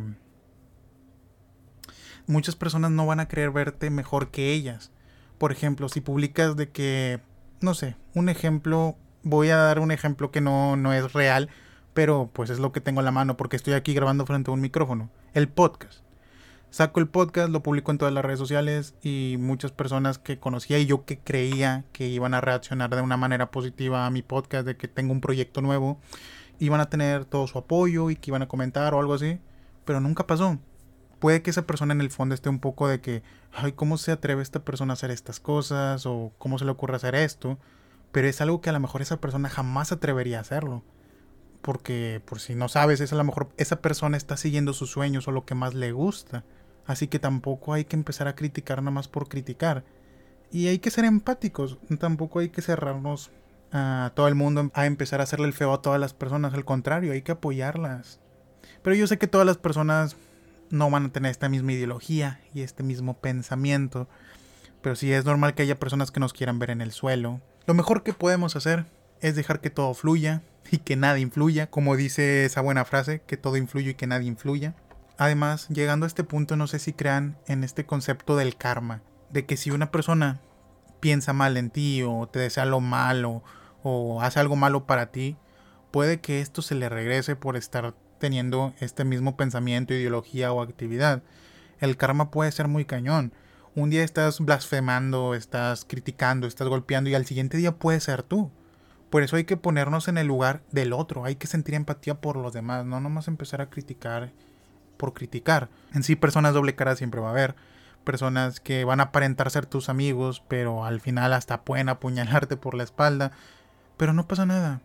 Muchas 2.27 2.55
personas 2.55 2.91
no 2.91 3.07
van 3.07 3.21
a 3.21 3.29
querer 3.29 3.51
verte 3.51 3.89
mejor 3.89 4.31
que 4.31 4.53
ellas. 4.53 4.91
Por 5.39 5.53
ejemplo, 5.53 5.89
si 5.89 6.03
publicas 6.03 6.55
de 6.55 6.69
que, 6.69 7.21
no 7.61 7.75
sé, 7.75 7.97
un 8.14 8.29
ejemplo, 8.29 8.97
voy 9.23 9.50
a 9.50 9.56
dar 9.56 9.81
un 9.81 9.91
ejemplo 9.91 10.31
que 10.31 10.41
no, 10.41 10.76
no 10.76 10.93
es 10.93 11.12
real, 11.12 11.49
pero 11.94 12.31
pues 12.32 12.50
es 12.50 12.58
lo 12.58 12.73
que 12.73 12.81
tengo 12.81 13.00
en 13.00 13.06
la 13.06 13.12
mano 13.12 13.37
porque 13.37 13.56
estoy 13.56 13.75
aquí 13.75 13.94
grabando 13.94 14.26
frente 14.26 14.50
a 14.50 14.55
un 14.55 14.61
micrófono. 14.61 15.11
El 15.35 15.49
podcast 15.49 16.06
saco 16.76 17.00
el 17.00 17.08
podcast, 17.08 17.49
lo 17.49 17.62
publico 17.62 17.91
en 17.91 17.97
todas 17.97 18.12
las 18.12 18.23
redes 18.23 18.38
sociales 18.38 18.94
y 19.03 19.37
muchas 19.38 19.73
personas 19.73 20.19
que 20.19 20.38
conocía 20.38 20.79
y 20.79 20.85
yo 20.85 21.06
que 21.06 21.19
creía 21.19 21.85
que 21.93 22.06
iban 22.08 22.35
a 22.35 22.43
reaccionar 22.43 22.94
de 22.94 23.00
una 23.00 23.17
manera 23.17 23.50
positiva 23.50 24.05
a 24.05 24.11
mi 24.11 24.20
podcast, 24.20 24.67
de 24.67 24.76
que 24.76 24.87
tengo 24.87 25.12
un 25.12 25.23
proyecto 25.23 25.62
nuevo, 25.62 25.99
iban 26.59 26.81
a 26.81 26.91
tener 26.91 27.25
todo 27.25 27.47
su 27.47 27.56
apoyo 27.56 28.11
y 28.11 28.17
que 28.17 28.31
iban 28.31 28.43
a 28.43 28.49
comentar 28.49 28.93
o 28.93 29.00
algo 29.00 29.14
así, 29.14 29.38
pero 29.87 30.00
nunca 30.00 30.26
pasó. 30.26 30.59
Puede 31.19 31.43
que 31.43 31.51
esa 31.51 31.67
persona 31.67 31.95
en 31.95 32.01
el 32.01 32.11
fondo 32.11 32.35
esté 32.35 32.49
un 32.49 32.61
poco 32.61 32.89
de 32.89 33.01
que, 33.01 33.23
ay, 33.53 33.73
¿cómo 33.73 33.99
se 33.99 34.13
atreve 34.13 34.43
esta 34.43 34.65
persona 34.65 34.93
a 34.93 34.95
hacer 34.95 35.11
estas 35.11 35.41
cosas? 35.41 36.07
o 36.07 36.33
¿cómo 36.39 36.59
se 36.59 36.65
le 36.65 36.71
ocurre 36.71 36.97
hacer 36.97 37.15
esto? 37.15 37.59
Pero 38.13 38.29
es 38.29 38.41
algo 38.41 38.61
que 38.61 38.71
a 38.71 38.73
lo 38.73 38.81
mejor 38.81 39.03
esa 39.03 39.21
persona 39.21 39.49
jamás 39.49 39.93
atrevería 39.93 40.39
a 40.39 40.43
hacerlo 40.43 40.83
porque 41.67 42.23
por 42.25 42.39
si 42.39 42.55
no 42.55 42.69
sabes, 42.69 43.01
es 43.01 43.13
a 43.13 43.17
lo 43.17 43.25
mejor 43.25 43.49
esa 43.57 43.81
persona 43.81 44.17
está 44.17 44.37
siguiendo 44.37 44.73
sus 44.73 44.93
sueños 44.93 45.27
o 45.27 45.33
lo 45.33 45.45
que 45.45 45.57
más 45.57 45.75
le 45.75 45.91
gusta. 45.91 46.45
Así 46.87 47.09
que 47.09 47.19
tampoco 47.19 47.73
hay 47.73 47.85
que 47.85 47.97
empezar 47.97 48.29
a 48.29 48.37
criticar 48.37 48.81
nada 48.83 48.93
más 48.93 49.09
por 49.09 49.29
criticar. 49.29 49.83
Y 50.53 50.69
hay 50.69 50.79
que 50.79 50.93
ser 50.93 51.05
empáticos, 51.05 51.79
tampoco 51.99 52.39
hay 52.39 52.51
que 52.51 52.62
cerrarnos 52.62 53.33
a 53.73 54.12
todo 54.15 54.29
el 54.29 54.37
mundo 54.37 54.71
a 54.75 54.87
empezar 54.87 55.19
a 55.19 55.25
hacerle 55.25 55.49
el 55.49 55.53
feo 55.53 55.73
a 55.73 55.83
todas 55.83 55.99
las 55.99 56.15
personas, 56.15 56.55
al 56.55 56.65
contrario, 56.65 57.11
hay 57.11 57.23
que 57.23 57.33
apoyarlas. 57.33 58.21
Pero 58.83 58.95
yo 58.95 59.09
sé 59.09 59.19
que 59.19 59.27
todas 59.27 59.45
las 59.45 59.59
personas 59.59 60.15
no 60.71 60.91
van 60.91 61.07
a 61.07 61.13
tener 61.13 61.31
esta 61.31 61.49
misma 61.49 61.73
ideología 61.73 62.41
y 62.55 62.63
este 62.63 62.83
mismo 62.83 63.19
pensamiento. 63.21 64.09
Pero 64.83 64.97
sí 64.97 65.13
es 65.13 65.25
normal 65.25 65.55
que 65.55 65.63
haya 65.63 65.79
personas 65.79 66.11
que 66.11 66.21
nos 66.21 66.33
quieran 66.33 66.59
ver 66.59 66.71
en 66.71 66.81
el 66.81 66.93
suelo. 66.93 67.41
Lo 67.67 67.75
mejor 67.75 68.03
que 68.03 68.13
podemos 68.13 68.57
hacer 68.57 68.87
es 69.21 69.35
dejar 69.37 69.61
que 69.61 69.71
todo 69.71 69.95
fluya 69.95 70.43
y 70.71 70.79
que 70.79 70.97
nada 70.97 71.19
influya, 71.19 71.69
como 71.69 71.97
dice 71.97 72.45
esa 72.45 72.61
buena 72.61 72.85
frase, 72.85 73.23
que 73.27 73.37
todo 73.37 73.57
influye 73.57 73.91
y 73.91 73.95
que 73.95 74.07
nadie 74.07 74.29
influya. 74.29 74.75
Además, 75.19 75.69
llegando 75.69 76.05
a 76.05 76.09
este 76.09 76.25
punto, 76.25 76.57
no 76.57 76.67
sé 76.67 76.79
si 76.79 76.93
crean 76.93 77.39
en 77.47 77.65
este 77.65 77.87
concepto 77.87 78.37
del 78.37 78.57
karma, 78.57 79.03
de 79.31 79.47
que 79.47 79.57
si 79.57 79.71
una 79.71 79.91
persona 79.91 80.41
piensa 81.01 81.33
mal 81.33 81.57
en 81.57 81.71
ti 81.71 82.03
o 82.03 82.27
te 82.27 82.39
desea 82.39 82.67
lo 82.67 82.81
malo 82.81 83.43
o 83.83 84.21
hace 84.21 84.41
algo 84.41 84.57
malo 84.57 84.87
para 84.87 85.11
ti, 85.11 85.37
puede 85.91 86.21
que 86.21 86.41
esto 86.41 86.61
se 86.61 86.75
le 86.75 86.89
regrese 86.89 87.37
por 87.37 87.57
estar 87.57 87.95
teniendo 88.19 88.75
este 88.81 89.05
mismo 89.05 89.37
pensamiento, 89.37 89.95
ideología 89.95 90.53
o 90.53 90.63
actividad. 90.63 91.23
El 91.81 91.97
karma 91.97 92.31
puede 92.31 92.53
ser 92.53 92.69
muy 92.69 92.85
cañón. 92.85 93.33
Un 93.75 93.91
día 93.91 94.05
estás 94.05 94.41
blasfemando, 94.41 95.35
estás 95.35 95.85
criticando, 95.85 96.47
estás 96.47 96.69
golpeando 96.69 97.11
y 97.11 97.15
al 97.15 97.27
siguiente 97.27 97.57
día 97.59 97.73
puede 97.73 98.01
ser 98.01 98.23
tú. 98.23 98.51
Por 99.11 99.23
eso 99.23 99.37
hay 99.37 99.45
que 99.45 99.57
ponernos 99.57 100.09
en 100.09 100.19
el 100.19 100.27
lugar 100.27 100.63
del 100.73 100.93
otro, 100.93 101.25
hay 101.25 101.37
que 101.37 101.47
sentir 101.47 101.75
empatía 101.75 102.21
por 102.21 102.37
los 102.37 102.53
demás, 102.53 102.85
no 102.85 103.01
nomás 103.01 103.29
empezar 103.29 103.61
a 103.61 103.71
criticar 103.71 104.33
por 104.97 105.12
criticar. 105.12 105.69
En 105.95 106.03
sí, 106.03 106.17
personas 106.17 106.55
doble 106.55 106.75
cara 106.75 106.97
siempre 106.97 107.21
va 107.21 107.29
a 107.29 107.33
haber. 107.33 107.55
Personas 108.05 108.61
que 108.61 108.85
van 108.85 109.01
a 109.01 109.05
aparentar 109.05 109.51
ser 109.51 109.67
tus 109.67 109.89
amigos, 109.89 110.43
pero 110.49 110.85
al 110.85 111.01
final 111.01 111.33
hasta 111.33 111.62
pueden 111.62 111.89
apuñalarte 111.89 112.57
por 112.57 112.75
la 112.75 112.85
espalda. 112.85 113.33
Pero 113.97 114.12
no 114.12 114.27
pasa 114.27 114.47
nada. 114.47 114.81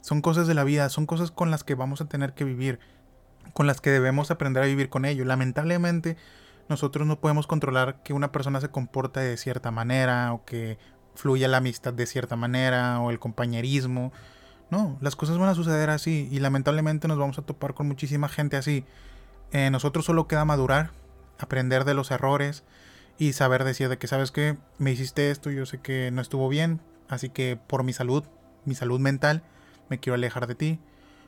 Son 0.00 0.22
cosas 0.22 0.46
de 0.46 0.54
la 0.54 0.64
vida, 0.64 0.88
son 0.88 1.06
cosas 1.06 1.30
con 1.30 1.50
las 1.50 1.64
que 1.64 1.74
vamos 1.74 2.00
a 2.00 2.06
tener 2.06 2.34
que 2.34 2.44
vivir, 2.44 2.78
con 3.52 3.66
las 3.66 3.80
que 3.80 3.90
debemos 3.90 4.30
aprender 4.30 4.62
a 4.62 4.66
vivir 4.66 4.88
con 4.88 5.04
ello. 5.04 5.24
Lamentablemente, 5.24 6.16
nosotros 6.68 7.06
no 7.06 7.20
podemos 7.20 7.46
controlar 7.46 8.02
que 8.02 8.12
una 8.12 8.32
persona 8.32 8.60
se 8.60 8.68
comporte 8.68 9.20
de 9.20 9.36
cierta 9.36 9.70
manera 9.70 10.32
o 10.32 10.44
que 10.44 10.78
fluya 11.14 11.48
la 11.48 11.58
amistad 11.58 11.92
de 11.92 12.06
cierta 12.06 12.36
manera 12.36 13.00
o 13.00 13.10
el 13.10 13.18
compañerismo. 13.18 14.12
No, 14.70 14.96
las 15.00 15.16
cosas 15.16 15.36
van 15.36 15.48
a 15.48 15.54
suceder 15.54 15.90
así 15.90 16.28
y 16.30 16.38
lamentablemente 16.38 17.08
nos 17.08 17.18
vamos 17.18 17.38
a 17.38 17.42
topar 17.42 17.74
con 17.74 17.88
muchísima 17.88 18.28
gente 18.28 18.56
así 18.56 18.84
eh, 19.52 19.70
nosotros 19.70 20.04
solo 20.04 20.28
queda 20.28 20.44
madurar, 20.44 20.90
aprender 21.38 21.84
de 21.84 21.94
los 21.94 22.10
errores 22.10 22.62
y 23.18 23.32
saber 23.32 23.64
decir 23.64 23.88
de 23.88 23.98
que 23.98 24.06
sabes 24.06 24.30
que 24.30 24.56
me 24.78 24.92
hiciste 24.92 25.30
esto, 25.30 25.50
yo 25.50 25.66
sé 25.66 25.78
que 25.78 26.10
no 26.10 26.22
estuvo 26.22 26.48
bien, 26.48 26.80
así 27.08 27.30
que 27.30 27.58
por 27.66 27.82
mi 27.82 27.92
salud, 27.92 28.24
mi 28.64 28.74
salud 28.74 29.00
mental, 29.00 29.42
me 29.90 29.98
quiero 29.98 30.14
alejar 30.14 30.46
de 30.46 30.54
ti. 30.54 30.80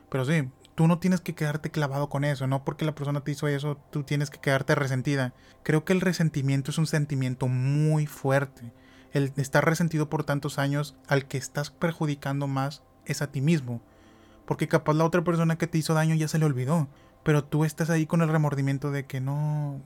Pero 0.09 0.25
sí, 0.25 0.49
tú 0.75 0.87
no 0.87 0.99
tienes 0.99 1.21
que 1.21 1.35
quedarte 1.35 1.69
clavado 1.69 2.09
con 2.09 2.23
eso, 2.23 2.47
no 2.47 2.63
porque 2.63 2.85
la 2.85 2.95
persona 2.95 3.21
te 3.21 3.31
hizo 3.31 3.47
eso, 3.47 3.77
tú 3.91 4.03
tienes 4.03 4.29
que 4.29 4.39
quedarte 4.39 4.75
resentida. 4.75 5.33
Creo 5.63 5.85
que 5.85 5.93
el 5.93 6.01
resentimiento 6.01 6.71
es 6.71 6.77
un 6.77 6.87
sentimiento 6.87 7.47
muy 7.47 8.07
fuerte. 8.07 8.71
El 9.11 9.31
estar 9.37 9.63
resentido 9.63 10.09
por 10.09 10.23
tantos 10.23 10.57
años 10.57 10.95
al 11.07 11.27
que 11.27 11.37
estás 11.37 11.69
perjudicando 11.69 12.47
más 12.47 12.81
es 13.05 13.21
a 13.21 13.31
ti 13.31 13.41
mismo. 13.41 13.81
Porque 14.45 14.67
capaz 14.67 14.93
la 14.95 15.05
otra 15.05 15.23
persona 15.23 15.57
que 15.57 15.67
te 15.67 15.77
hizo 15.77 15.93
daño 15.93 16.15
ya 16.15 16.27
se 16.27 16.39
le 16.39 16.45
olvidó. 16.45 16.87
Pero 17.23 17.43
tú 17.43 17.63
estás 17.63 17.89
ahí 17.89 18.05
con 18.05 18.21
el 18.21 18.29
remordimiento 18.29 18.91
de 18.91 19.05
que 19.05 19.21
no, 19.21 19.79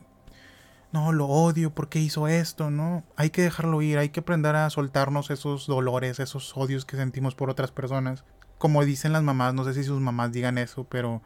no, 0.92 1.12
lo 1.12 1.28
odio, 1.28 1.74
¿por 1.74 1.90
qué 1.90 2.00
hizo 2.00 2.28
esto? 2.28 2.72
No, 2.72 3.04
hay 3.16 3.30
que 3.30 3.44
dejarlo 3.44 3.82
ir, 3.82 3.98
hay 3.98 4.10
que 4.10 4.22
aprender 4.22 4.56
a 4.56 4.70
soltarnos 4.70 5.30
esos 5.30 5.68
dolores, 5.68 6.20
esos 6.20 6.56
odios 6.58 6.86
que 6.86 6.98
sentimos 6.98 7.36
por 7.36 7.50
otras 7.50 7.72
personas. 7.72 8.24
Como 8.58 8.84
dicen 8.86 9.14
las 9.14 9.24
mamás, 9.24 9.54
no 9.54 9.64
sé 9.64 9.74
si 9.74 9.84
sus 9.84 10.02
mamás 10.02 10.32
digan 10.32 10.58
eso, 10.58 10.86
pero 10.86 11.22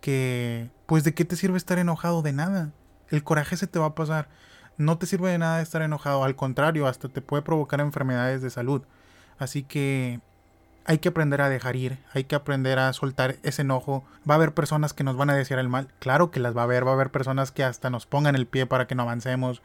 que, 0.00 0.70
pues 0.86 1.04
de 1.04 1.14
qué 1.14 1.24
te 1.24 1.36
sirve 1.36 1.56
estar 1.56 1.78
enojado 1.78 2.22
de 2.22 2.32
nada. 2.32 2.70
El 3.10 3.22
coraje 3.24 3.56
se 3.56 3.66
te 3.66 3.78
va 3.78 3.86
a 3.86 3.94
pasar. 3.94 4.28
No 4.76 4.98
te 4.98 5.06
sirve 5.06 5.30
de 5.30 5.38
nada 5.38 5.62
estar 5.62 5.82
enojado, 5.82 6.24
al 6.24 6.36
contrario, 6.36 6.86
hasta 6.86 7.08
te 7.08 7.20
puede 7.20 7.42
provocar 7.42 7.80
enfermedades 7.80 8.42
de 8.42 8.50
salud. 8.50 8.82
Así 9.38 9.62
que 9.62 10.20
hay 10.84 10.98
que 10.98 11.08
aprender 11.08 11.40
a 11.40 11.48
dejar 11.48 11.76
ir, 11.76 11.98
hay 12.12 12.24
que 12.24 12.34
aprender 12.34 12.78
a 12.78 12.92
soltar 12.92 13.36
ese 13.42 13.62
enojo. 13.62 14.04
Va 14.28 14.34
a 14.34 14.36
haber 14.36 14.52
personas 14.52 14.92
que 14.92 15.04
nos 15.04 15.16
van 15.16 15.30
a 15.30 15.34
desear 15.34 15.60
el 15.60 15.68
mal, 15.68 15.88
claro 15.98 16.30
que 16.30 16.40
las 16.40 16.56
va 16.56 16.62
a 16.62 16.64
haber, 16.64 16.86
va 16.86 16.90
a 16.90 16.94
haber 16.94 17.10
personas 17.10 17.50
que 17.50 17.64
hasta 17.64 17.90
nos 17.90 18.06
pongan 18.06 18.36
el 18.36 18.46
pie 18.46 18.66
para 18.66 18.86
que 18.86 18.94
no 18.94 19.02
avancemos, 19.02 19.62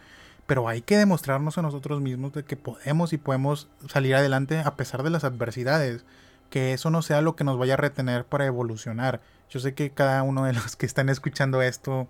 pero 0.47 0.67
hay 0.67 0.81
que 0.81 0.97
demostrarnos 0.97 1.57
a 1.57 1.61
nosotros 1.61 2.01
mismos 2.01 2.33
de 2.33 2.43
que 2.43 2.55
podemos 2.55 3.13
y 3.13 3.17
podemos 3.17 3.67
salir 3.87 4.15
adelante 4.15 4.59
a 4.59 4.75
pesar 4.75 5.03
de 5.03 5.09
las 5.09 5.23
adversidades, 5.23 6.05
que 6.50 6.74
eso 6.74 6.89
no 6.89 7.01
sea 7.01 7.22
lo 7.22 7.36
que 7.36 7.44
nos 7.44 7.58
vaya 7.58 7.75
a 7.75 7.77
retener 7.77 8.25
para 8.25 8.46
evolucionar. 8.46 9.22
Yo 9.50 9.60
sé 9.60 9.74
que 9.74 9.91
cada 9.91 10.24
uno 10.24 10.46
de 10.46 10.53
los 10.53 10.75
que 10.75 10.86
están 10.86 11.10
escuchando 11.10 11.62
esto 11.62 12.08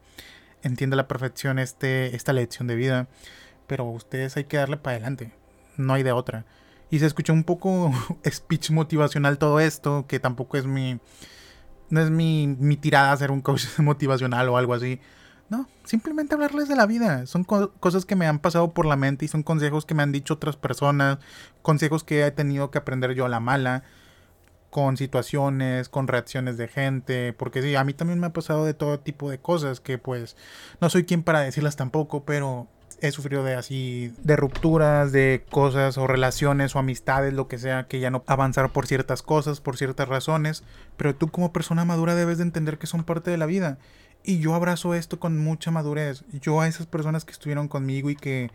entiende 0.63 0.95
a 0.95 0.97
la 0.97 1.07
perfección 1.07 1.59
este, 1.59 2.15
esta 2.15 2.33
lección 2.33 2.67
de 2.67 2.75
vida, 2.75 3.07
pero 3.67 3.85
ustedes 3.85 4.35
hay 4.37 4.45
que 4.45 4.57
darle 4.57 4.77
para 4.77 4.95
adelante, 4.95 5.31
no 5.77 5.93
hay 5.93 6.03
de 6.03 6.11
otra. 6.11 6.45
Y 6.91 6.99
se 6.99 7.05
escuchó 7.05 7.33
un 7.33 7.43
poco 7.43 7.91
speech 8.29 8.71
motivacional 8.71 9.37
todo 9.37 9.59
esto, 9.59 10.05
que 10.07 10.19
tampoco 10.19 10.57
es 10.57 10.65
mi, 10.65 10.99
no 11.89 12.01
es 12.01 12.09
mi, 12.09 12.47
mi 12.47 12.77
tirada 12.77 13.11
hacer 13.11 13.31
un 13.31 13.41
coach 13.41 13.65
motivacional 13.77 14.49
o 14.49 14.57
algo 14.57 14.73
así. 14.73 14.99
No, 15.49 15.67
simplemente 15.83 16.35
hablarles 16.35 16.67
de 16.67 16.75
la 16.75 16.85
vida. 16.85 17.25
Son 17.25 17.43
cosas 17.43 18.05
que 18.05 18.15
me 18.15 18.27
han 18.27 18.37
pasado 18.37 18.71
por 18.71 18.85
la 18.85 18.95
mente 18.95 19.25
y 19.25 19.27
son 19.27 19.41
consejos 19.41 19.85
que 19.85 19.95
me 19.95 20.03
han 20.03 20.11
dicho 20.11 20.35
otras 20.35 20.57
personas, 20.57 21.17
consejos 21.63 22.03
que 22.03 22.23
he 22.23 22.31
tenido 22.31 22.69
que 22.69 22.77
aprender 22.77 23.15
yo 23.15 23.25
a 23.25 23.29
la 23.29 23.39
mala, 23.39 23.83
con 24.69 24.97
situaciones, 24.97 25.89
con 25.89 26.07
reacciones 26.07 26.57
de 26.57 26.67
gente, 26.67 27.33
porque 27.33 27.61
sí, 27.61 27.75
a 27.75 27.83
mí 27.83 27.93
también 27.93 28.19
me 28.19 28.27
ha 28.27 28.33
pasado 28.33 28.65
de 28.65 28.73
todo 28.73 28.99
tipo 28.99 29.29
de 29.29 29.39
cosas 29.39 29.79
que 29.79 29.97
pues 29.97 30.35
no 30.79 30.89
soy 30.89 31.05
quien 31.05 31.23
para 31.23 31.41
decirlas 31.41 31.75
tampoco, 31.75 32.23
pero 32.23 32.67
he 33.01 33.11
sufrido 33.11 33.43
de 33.43 33.55
así, 33.55 34.13
de 34.23 34.35
rupturas, 34.35 35.11
de 35.11 35.45
cosas 35.49 35.97
o 35.97 36.07
relaciones 36.07 36.75
o 36.75 36.79
amistades, 36.79 37.33
lo 37.33 37.47
que 37.47 37.57
sea, 37.57 37.87
que 37.87 37.99
ya 37.99 38.11
no 38.11 38.23
avanzar 38.27 38.71
por 38.71 38.87
ciertas 38.87 39.21
cosas, 39.21 39.61
por 39.61 39.77
ciertas 39.77 40.07
razones, 40.07 40.63
pero 40.97 41.15
tú 41.15 41.29
como 41.29 41.53
persona 41.53 41.85
madura 41.85 42.15
debes 42.15 42.37
de 42.37 42.43
entender 42.43 42.77
que 42.77 42.87
son 42.87 43.03
parte 43.03 43.31
de 43.31 43.37
la 43.37 43.45
vida. 43.45 43.77
Y 44.23 44.39
yo 44.39 44.53
abrazo 44.53 44.93
esto 44.93 45.19
con 45.19 45.37
mucha 45.37 45.71
madurez. 45.71 46.25
Yo 46.41 46.59
a 46.59 46.67
esas 46.67 46.87
personas 46.87 47.23
que 47.23 47.31
estuvieron 47.31 47.69
conmigo 47.69 48.09
y 48.09 48.15
que 48.15 48.51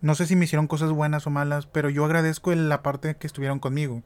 no 0.00 0.14
sé 0.14 0.26
si 0.26 0.36
me 0.36 0.44
hicieron 0.44 0.66
cosas 0.66 0.92
buenas 0.92 1.26
o 1.26 1.30
malas, 1.30 1.66
pero 1.66 1.88
yo 1.88 2.04
agradezco 2.04 2.54
la 2.54 2.82
parte 2.82 3.16
que 3.16 3.26
estuvieron 3.26 3.58
conmigo. 3.58 4.02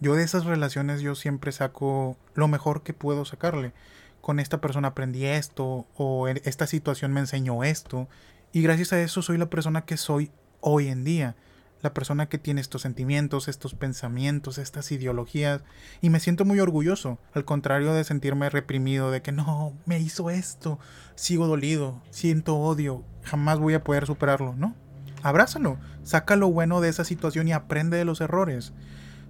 Yo 0.00 0.14
de 0.14 0.22
esas 0.22 0.44
relaciones 0.46 1.02
yo 1.02 1.14
siempre 1.14 1.52
saco 1.52 2.16
lo 2.34 2.48
mejor 2.48 2.82
que 2.82 2.94
puedo 2.94 3.24
sacarle. 3.24 3.72
Con 4.20 4.40
esta 4.40 4.60
persona 4.60 4.88
aprendí 4.88 5.24
esto 5.24 5.86
o 5.94 6.28
esta 6.28 6.66
situación 6.66 7.12
me 7.12 7.20
enseñó 7.20 7.64
esto 7.64 8.08
y 8.52 8.62
gracias 8.62 8.92
a 8.92 9.00
eso 9.00 9.22
soy 9.22 9.38
la 9.38 9.50
persona 9.50 9.84
que 9.84 9.96
soy 9.96 10.30
hoy 10.60 10.88
en 10.88 11.04
día. 11.04 11.36
La 11.82 11.94
persona 11.94 12.28
que 12.28 12.36
tiene 12.36 12.60
estos 12.60 12.82
sentimientos, 12.82 13.48
estos 13.48 13.74
pensamientos, 13.74 14.58
estas 14.58 14.92
ideologías. 14.92 15.62
Y 16.02 16.10
me 16.10 16.20
siento 16.20 16.44
muy 16.44 16.60
orgulloso. 16.60 17.18
Al 17.32 17.46
contrario 17.46 17.94
de 17.94 18.04
sentirme 18.04 18.50
reprimido, 18.50 19.10
de 19.10 19.22
que 19.22 19.32
no, 19.32 19.72
me 19.86 19.98
hizo 19.98 20.28
esto. 20.28 20.78
Sigo 21.14 21.46
dolido, 21.46 22.02
siento 22.10 22.58
odio, 22.58 23.02
jamás 23.22 23.58
voy 23.58 23.72
a 23.74 23.84
poder 23.84 24.06
superarlo. 24.06 24.54
No, 24.56 24.74
abrázalo. 25.22 25.78
Saca 26.02 26.36
lo 26.36 26.50
bueno 26.50 26.82
de 26.82 26.90
esa 26.90 27.04
situación 27.04 27.48
y 27.48 27.52
aprende 27.52 27.96
de 27.96 28.04
los 28.04 28.20
errores. 28.20 28.74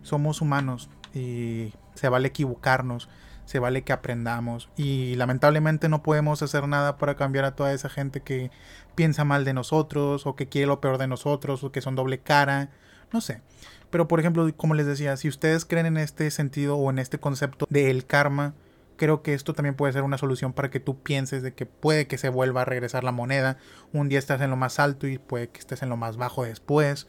Somos 0.02 0.40
humanos 0.40 0.88
y 1.14 1.72
se 1.94 2.08
vale 2.08 2.28
equivocarnos 2.28 3.08
se 3.50 3.58
vale 3.58 3.82
que 3.82 3.92
aprendamos 3.92 4.68
y 4.76 5.16
lamentablemente 5.16 5.88
no 5.88 6.04
podemos 6.04 6.40
hacer 6.40 6.68
nada 6.68 6.98
para 6.98 7.16
cambiar 7.16 7.44
a 7.44 7.56
toda 7.56 7.72
esa 7.72 7.88
gente 7.88 8.20
que 8.20 8.52
piensa 8.94 9.24
mal 9.24 9.44
de 9.44 9.52
nosotros 9.52 10.24
o 10.24 10.36
que 10.36 10.48
quiere 10.48 10.68
lo 10.68 10.80
peor 10.80 10.98
de 10.98 11.08
nosotros 11.08 11.64
o 11.64 11.72
que 11.72 11.80
son 11.80 11.96
doble 11.96 12.20
cara, 12.20 12.70
no 13.12 13.20
sé. 13.20 13.42
Pero 13.90 14.06
por 14.06 14.20
ejemplo, 14.20 14.48
como 14.56 14.74
les 14.74 14.86
decía, 14.86 15.16
si 15.16 15.26
ustedes 15.26 15.64
creen 15.64 15.86
en 15.86 15.96
este 15.96 16.30
sentido 16.30 16.76
o 16.76 16.90
en 16.90 17.00
este 17.00 17.18
concepto 17.18 17.66
del 17.68 18.06
karma, 18.06 18.54
creo 18.96 19.22
que 19.22 19.34
esto 19.34 19.52
también 19.52 19.74
puede 19.74 19.94
ser 19.94 20.04
una 20.04 20.16
solución 20.16 20.52
para 20.52 20.70
que 20.70 20.78
tú 20.78 21.02
pienses 21.02 21.42
de 21.42 21.52
que 21.52 21.66
puede 21.66 22.06
que 22.06 22.18
se 22.18 22.28
vuelva 22.28 22.62
a 22.62 22.66
regresar 22.66 23.02
la 23.02 23.10
moneda. 23.10 23.56
Un 23.92 24.08
día 24.08 24.20
estás 24.20 24.40
en 24.42 24.50
lo 24.50 24.56
más 24.56 24.78
alto 24.78 25.08
y 25.08 25.18
puede 25.18 25.48
que 25.48 25.58
estés 25.58 25.82
en 25.82 25.88
lo 25.88 25.96
más 25.96 26.16
bajo 26.16 26.44
después. 26.44 27.08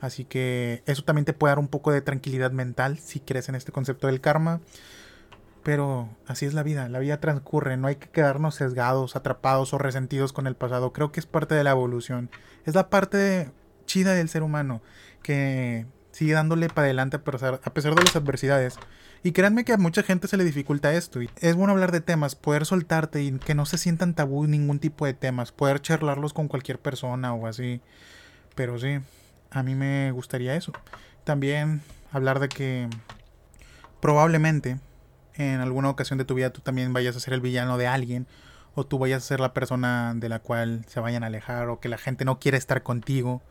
Así 0.00 0.24
que 0.24 0.82
eso 0.86 1.02
también 1.02 1.24
te 1.24 1.32
puede 1.32 1.52
dar 1.52 1.58
un 1.58 1.68
poco 1.68 1.90
de 1.90 2.00
tranquilidad 2.00 2.52
mental 2.52 2.98
si 2.98 3.20
crees 3.20 3.48
en 3.48 3.54
este 3.54 3.72
concepto 3.72 4.06
del 4.06 4.20
karma. 4.20 4.60
Pero 5.62 6.08
así 6.26 6.46
es 6.46 6.54
la 6.54 6.62
vida, 6.62 6.88
la 6.88 6.98
vida 6.98 7.20
transcurre, 7.20 7.76
no 7.76 7.88
hay 7.88 7.96
que 7.96 8.08
quedarnos 8.08 8.54
sesgados, 8.54 9.16
atrapados 9.16 9.74
o 9.74 9.78
resentidos 9.78 10.32
con 10.32 10.46
el 10.46 10.54
pasado. 10.54 10.92
Creo 10.92 11.12
que 11.12 11.20
es 11.20 11.26
parte 11.26 11.54
de 11.54 11.64
la 11.64 11.72
evolución. 11.72 12.30
Es 12.64 12.74
la 12.74 12.88
parte 12.88 13.50
chida 13.86 14.14
del 14.14 14.28
ser 14.28 14.42
humano 14.42 14.80
que 15.22 15.86
sigue 16.12 16.32
dándole 16.32 16.68
para 16.68 16.86
adelante 16.86 17.16
a 17.16 17.24
pesar, 17.24 17.60
a 17.62 17.74
pesar 17.74 17.94
de 17.94 18.02
las 18.02 18.16
adversidades. 18.16 18.78
Y 19.22 19.32
créanme 19.32 19.64
que 19.64 19.72
a 19.72 19.78
mucha 19.78 20.02
gente 20.02 20.28
se 20.28 20.36
le 20.36 20.44
dificulta 20.44 20.94
esto. 20.94 21.20
Y 21.22 21.28
es 21.40 21.56
bueno 21.56 21.72
hablar 21.72 21.90
de 21.90 22.00
temas, 22.00 22.36
poder 22.36 22.64
soltarte 22.64 23.22
y 23.22 23.32
que 23.32 23.54
no 23.54 23.66
se 23.66 23.78
sientan 23.78 24.14
tabú 24.14 24.46
ningún 24.46 24.78
tipo 24.78 25.06
de 25.06 25.14
temas, 25.14 25.50
poder 25.50 25.80
charlarlos 25.80 26.32
con 26.32 26.48
cualquier 26.48 26.78
persona 26.78 27.34
o 27.34 27.46
así. 27.46 27.80
Pero 28.54 28.78
sí, 28.78 29.00
a 29.50 29.62
mí 29.62 29.74
me 29.74 30.12
gustaría 30.12 30.54
eso. 30.54 30.72
También 31.24 31.82
hablar 32.12 32.40
de 32.40 32.48
que 32.48 32.88
probablemente 34.00 34.78
en 35.34 35.60
alguna 35.60 35.90
ocasión 35.90 36.18
de 36.18 36.24
tu 36.24 36.34
vida 36.34 36.50
tú 36.50 36.60
también 36.60 36.92
vayas 36.92 37.16
a 37.16 37.20
ser 37.20 37.34
el 37.34 37.40
villano 37.40 37.78
de 37.78 37.86
alguien 37.86 38.26
o 38.74 38.84
tú 38.84 38.98
vayas 38.98 39.24
a 39.24 39.26
ser 39.26 39.40
la 39.40 39.54
persona 39.54 40.14
de 40.14 40.28
la 40.28 40.40
cual 40.40 40.84
se 40.86 41.00
vayan 41.00 41.24
a 41.24 41.28
alejar 41.28 41.68
o 41.68 41.80
que 41.80 41.88
la 41.88 41.98
gente 41.98 42.24
no 42.24 42.38
quiere 42.38 42.58
estar 42.58 42.82
contigo. 42.82 43.42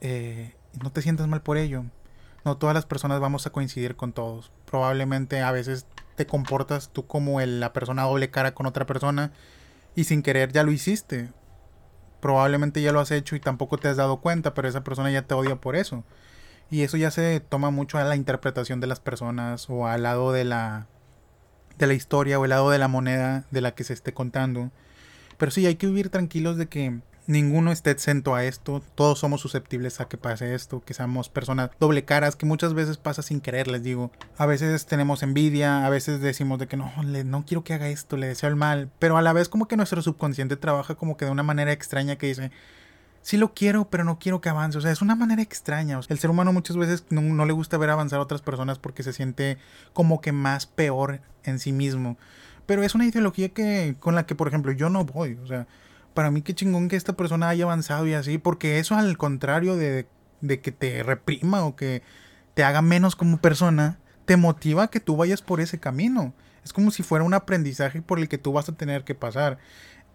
Eh, 0.00 0.54
no 0.82 0.90
te 0.90 1.02
sientas 1.02 1.26
mal 1.28 1.42
por 1.42 1.56
ello. 1.56 1.84
No 2.44 2.56
todas 2.56 2.74
las 2.74 2.86
personas 2.86 3.20
vamos 3.20 3.46
a 3.46 3.50
coincidir 3.50 3.96
con 3.96 4.12
todos. 4.12 4.52
Probablemente 4.64 5.42
a 5.42 5.50
veces 5.50 5.86
te 6.14 6.26
comportas 6.26 6.90
tú 6.90 7.06
como 7.06 7.40
la 7.40 7.72
persona 7.72 8.04
doble 8.04 8.30
cara 8.30 8.54
con 8.54 8.66
otra 8.66 8.86
persona 8.86 9.32
y 9.94 10.04
sin 10.04 10.22
querer 10.22 10.52
ya 10.52 10.62
lo 10.62 10.70
hiciste. 10.70 11.30
Probablemente 12.20 12.82
ya 12.82 12.92
lo 12.92 13.00
has 13.00 13.10
hecho 13.10 13.36
y 13.36 13.40
tampoco 13.40 13.78
te 13.78 13.88
has 13.88 13.96
dado 13.96 14.18
cuenta, 14.18 14.54
pero 14.54 14.68
esa 14.68 14.84
persona 14.84 15.10
ya 15.10 15.22
te 15.22 15.34
odia 15.34 15.56
por 15.56 15.76
eso. 15.76 16.04
Y 16.70 16.82
eso 16.82 16.96
ya 16.96 17.10
se 17.10 17.40
toma 17.40 17.70
mucho 17.70 17.98
a 17.98 18.04
la 18.04 18.16
interpretación 18.16 18.80
de 18.80 18.88
las 18.88 19.00
personas 19.00 19.68
o 19.70 19.86
al 19.86 20.02
lado 20.02 20.32
de 20.32 20.44
la 20.44 20.86
de 21.78 21.86
la 21.86 21.94
historia 21.94 22.38
o 22.38 22.44
el 22.44 22.50
lado 22.50 22.70
de 22.70 22.78
la 22.78 22.88
moneda 22.88 23.44
de 23.50 23.60
la 23.60 23.74
que 23.74 23.84
se 23.84 23.92
esté 23.92 24.14
contando. 24.14 24.70
Pero 25.38 25.50
sí, 25.50 25.66
hay 25.66 25.76
que 25.76 25.86
vivir 25.86 26.08
tranquilos 26.08 26.56
de 26.56 26.66
que 26.66 27.00
ninguno 27.26 27.72
esté 27.72 27.90
exento 27.90 28.34
a 28.34 28.44
esto. 28.44 28.82
Todos 28.94 29.18
somos 29.18 29.40
susceptibles 29.40 30.00
a 30.00 30.08
que 30.08 30.16
pase 30.16 30.54
esto, 30.54 30.82
que 30.84 30.94
seamos 30.94 31.28
personas 31.28 31.70
doble 31.78 32.04
caras, 32.04 32.36
que 32.36 32.46
muchas 32.46 32.74
veces 32.74 32.96
pasa 32.96 33.22
sin 33.22 33.40
querer, 33.40 33.68
les 33.68 33.82
digo. 33.82 34.10
A 34.36 34.46
veces 34.46 34.86
tenemos 34.86 35.22
envidia, 35.22 35.86
a 35.86 35.90
veces 35.90 36.20
decimos 36.20 36.58
de 36.58 36.66
que 36.66 36.76
no, 36.76 36.92
le, 37.04 37.24
no 37.24 37.44
quiero 37.46 37.64
que 37.64 37.74
haga 37.74 37.88
esto, 37.88 38.16
le 38.16 38.28
deseo 38.28 38.48
el 38.48 38.56
mal. 38.56 38.90
Pero 38.98 39.16
a 39.16 39.22
la 39.22 39.32
vez 39.32 39.48
como 39.48 39.68
que 39.68 39.76
nuestro 39.76 40.02
subconsciente 40.02 40.56
trabaja 40.56 40.94
como 40.94 41.16
que 41.16 41.24
de 41.24 41.30
una 41.30 41.42
manera 41.42 41.72
extraña 41.72 42.16
que 42.16 42.28
dice, 42.28 42.50
sí 43.26 43.36
lo 43.36 43.54
quiero, 43.54 43.90
pero 43.90 44.04
no 44.04 44.20
quiero 44.20 44.40
que 44.40 44.48
avance. 44.48 44.78
O 44.78 44.80
sea, 44.80 44.92
es 44.92 45.02
una 45.02 45.16
manera 45.16 45.42
extraña. 45.42 45.98
el 46.08 46.18
ser 46.18 46.30
humano 46.30 46.52
muchas 46.52 46.76
veces 46.76 47.04
no, 47.10 47.44
le 47.44 47.52
gusta 47.52 47.76
ver 47.76 47.90
avanzar 47.90 48.20
a 48.20 48.22
otras 48.22 48.40
personas 48.40 48.78
porque 48.78 49.02
se 49.02 49.12
siente 49.12 49.58
como 49.92 50.20
que 50.20 50.30
más 50.30 50.66
peor 50.66 51.20
en 51.42 51.58
sí 51.58 51.72
mismo. 51.72 52.16
Pero 52.66 52.84
es 52.84 52.94
una 52.94 53.04
ideología 53.04 53.48
que, 53.48 53.96
con 53.98 54.14
la 54.14 54.26
que, 54.26 54.36
por 54.36 54.46
ejemplo, 54.46 54.70
yo 54.70 54.90
no 54.90 55.04
voy. 55.04 55.38
O 55.42 55.46
sea, 55.48 55.66
para 56.16 56.30
mí 56.30 56.40
qué 56.40 56.54
chingón 56.54 56.88
que 56.88 56.96
esta 56.96 57.12
persona 57.12 57.50
haya 57.50 57.64
avanzado 57.64 58.06
y 58.06 58.14
así, 58.14 58.38
porque 58.38 58.78
eso 58.78 58.94
al 58.94 59.18
contrario 59.18 59.76
de, 59.76 60.08
de 60.40 60.60
que 60.62 60.72
te 60.72 61.02
reprima 61.02 61.62
o 61.66 61.76
que 61.76 62.02
te 62.54 62.64
haga 62.64 62.80
menos 62.80 63.14
como 63.16 63.36
persona, 63.36 63.98
te 64.24 64.38
motiva 64.38 64.84
a 64.84 64.88
que 64.88 64.98
tú 64.98 65.14
vayas 65.14 65.42
por 65.42 65.60
ese 65.60 65.78
camino. 65.78 66.32
Es 66.64 66.72
como 66.72 66.90
si 66.90 67.02
fuera 67.02 67.22
un 67.22 67.34
aprendizaje 67.34 68.00
por 68.00 68.18
el 68.18 68.30
que 68.30 68.38
tú 68.38 68.52
vas 68.52 68.66
a 68.70 68.72
tener 68.72 69.04
que 69.04 69.14
pasar. 69.14 69.58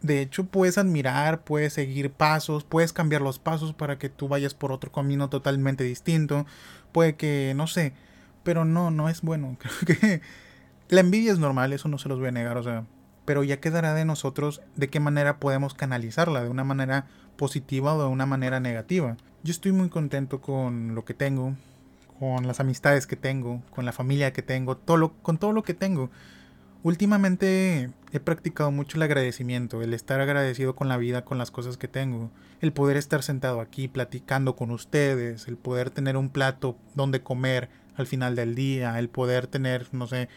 De 0.01 0.21
hecho, 0.21 0.45
puedes 0.45 0.79
admirar, 0.79 1.43
puedes 1.43 1.73
seguir 1.73 2.11
pasos, 2.11 2.63
puedes 2.63 2.93
cambiar 2.93 3.21
los 3.21 3.37
pasos 3.37 3.73
para 3.73 3.99
que 3.99 4.09
tú 4.09 4.27
vayas 4.27 4.55
por 4.55 4.71
otro 4.71 4.91
camino 4.91 5.29
totalmente 5.29 5.83
distinto. 5.83 6.47
Puede 6.91 7.15
que, 7.15 7.53
no 7.55 7.67
sé, 7.67 7.93
pero 8.43 8.65
no, 8.65 8.89
no 8.89 9.07
es 9.07 9.21
bueno. 9.21 9.55
Creo 9.85 9.99
que 9.99 10.21
la 10.89 11.01
envidia 11.01 11.31
es 11.31 11.37
normal, 11.37 11.73
eso 11.73 11.87
no 11.89 11.99
se 11.99 12.09
los 12.09 12.17
voy 12.17 12.29
a 12.29 12.31
negar, 12.31 12.57
o 12.57 12.63
sea, 12.63 12.85
pero 13.25 13.43
ya 13.43 13.59
quedará 13.59 13.93
de 13.93 14.05
nosotros 14.05 14.61
de 14.75 14.89
qué 14.89 14.99
manera 14.99 15.37
podemos 15.37 15.73
canalizarla, 15.73 16.43
de 16.43 16.49
una 16.49 16.63
manera 16.63 17.07
positiva 17.35 17.95
o 17.95 18.01
de 18.01 18.09
una 18.09 18.25
manera 18.25 18.59
negativa. 18.59 19.17
Yo 19.43 19.51
estoy 19.51 19.71
muy 19.71 19.89
contento 19.89 20.41
con 20.41 20.95
lo 20.95 21.05
que 21.05 21.13
tengo, 21.13 21.55
con 22.19 22.45
las 22.45 22.59
amistades 22.59 23.07
que 23.07 23.15
tengo, 23.15 23.63
con 23.71 23.85
la 23.85 23.91
familia 23.91 24.33
que 24.33 24.43
tengo, 24.43 24.77
todo 24.77 25.13
con 25.21 25.37
todo 25.37 25.53
lo 25.53 25.63
que 25.63 25.73
tengo. 25.73 26.11
Últimamente 26.83 27.91
he 28.11 28.19
practicado 28.19 28.71
mucho 28.71 28.97
el 28.97 29.03
agradecimiento, 29.03 29.81
el 29.81 29.93
estar 29.93 30.19
agradecido 30.19 30.75
con 30.75 30.87
la 30.87 30.97
vida, 30.97 31.23
con 31.23 31.37
las 31.37 31.51
cosas 31.51 31.77
que 31.77 31.87
tengo, 31.87 32.31
el 32.59 32.73
poder 32.73 32.97
estar 32.97 33.21
sentado 33.21 33.61
aquí 33.61 33.87
platicando 33.87 34.55
con 34.55 34.71
ustedes, 34.71 35.47
el 35.47 35.57
poder 35.57 35.91
tener 35.91 36.17
un 36.17 36.29
plato 36.29 36.77
donde 36.95 37.21
comer 37.21 37.69
al 37.95 38.07
final 38.07 38.35
del 38.35 38.55
día, 38.55 38.97
el 38.97 39.09
poder 39.09 39.47
tener, 39.47 39.87
no 39.91 40.07
sé, 40.07 40.27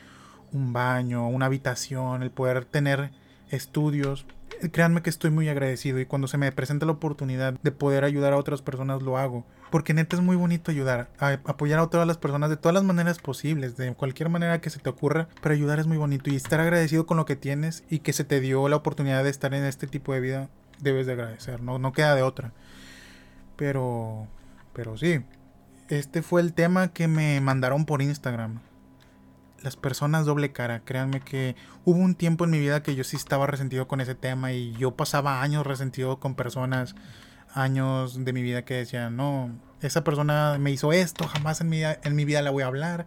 un 0.54 0.73
baño, 0.73 1.28
una 1.28 1.46
habitación, 1.46 2.23
el 2.23 2.30
poder 2.30 2.64
tener 2.64 3.11
estudios. 3.50 4.25
Créanme 4.73 5.02
que 5.02 5.11
estoy 5.11 5.30
muy 5.30 5.49
agradecido 5.49 5.99
y 6.00 6.06
cuando 6.06 6.28
se 6.28 6.38
me 6.38 6.50
presenta 6.52 6.87
la 6.87 6.92
oportunidad 6.92 7.54
de 7.62 7.73
poder 7.73 8.04
ayudar 8.04 8.32
a 8.32 8.38
otras 8.38 8.62
personas 8.62 9.02
lo 9.02 9.18
hago. 9.18 9.44
Porque 9.70 9.92
neta 9.92 10.14
es 10.14 10.23
muy 10.23 10.37
bonito 10.37 10.70
ayudar, 10.70 11.11
a 11.18 11.40
apoyar 11.44 11.80
a 11.80 11.88
todas 11.88 12.06
las 12.06 12.16
personas 12.16 12.49
de 12.49 12.56
todas 12.56 12.75
las 12.75 12.84
maneras 12.84 13.18
posibles, 13.18 13.76
de 13.76 13.92
cualquier 13.94 14.28
manera 14.28 14.61
que 14.61 14.70
se 14.70 14.78
te 14.78 14.88
ocurra, 14.88 15.28
pero 15.42 15.54
ayudar 15.54 15.80
es 15.80 15.88
muy 15.88 15.96
bonito 15.96 16.30
y 16.30 16.37
estar 16.37 16.61
agradecido 16.61 17.06
con 17.06 17.16
lo 17.16 17.25
que 17.25 17.34
tienes 17.34 17.82
y 17.90 17.99
que 17.99 18.12
se 18.12 18.23
te 18.23 18.40
dio 18.40 18.68
la 18.68 18.76
oportunidad 18.76 19.25
de 19.25 19.30
estar 19.30 19.52
en 19.52 19.64
este 19.64 19.88
tipo 19.88 20.14
de 20.14 20.20
vida, 20.20 20.49
debes 20.80 21.06
de 21.06 21.14
agradecer, 21.14 21.61
no, 21.61 21.80
no 21.80 21.92
queda 21.92 22.14
de 22.14 22.23
otra. 22.23 22.52
Pero, 23.56 24.28
pero 24.73 24.96
sí, 24.96 25.25
este 25.88 26.23
fue 26.23 26.40
el 26.40 26.52
tema 26.52 26.88
que 26.88 27.08
me 27.08 27.40
mandaron 27.40 27.84
por 27.84 28.00
Instagram. 28.00 28.61
Las 29.64 29.76
personas 29.76 30.26
doble 30.26 30.52
cara, 30.52 30.80
créanme 30.85 31.23
que 31.23 31.56
hubo 31.87 31.99
un 31.99 32.14
tiempo 32.14 32.44
en 32.44 32.50
mi 32.50 32.59
vida 32.59 32.83
que 32.83 32.94
yo 32.94 33.02
sí 33.02 33.16
estaba 33.16 33.47
resentido 33.47 33.88
con 33.88 34.02
ese 34.02 34.14
tema 34.14 34.52
y 34.52 34.73
yo 34.75 34.94
pasaba 34.94 35.40
años 35.40 35.66
resentido 35.66 36.21
con 36.21 36.35
personas 36.35 36.94
años 37.54 38.26
de 38.26 38.35
mi 38.35 38.42
vida 38.42 38.66
que 38.66 38.75
decía, 38.75 39.09
no, 39.09 39.59
esa 39.80 40.04
persona 40.04 40.59
me 40.61 40.71
hizo 40.71 40.92
esto, 40.92 41.26
jamás 41.26 41.62
en 41.62 41.71
mi, 41.71 41.80
en 41.83 42.14
mi 42.14 42.26
vida 42.26 42.42
la 42.42 42.50
voy 42.50 42.62
a 42.62 42.66
hablar. 42.66 43.06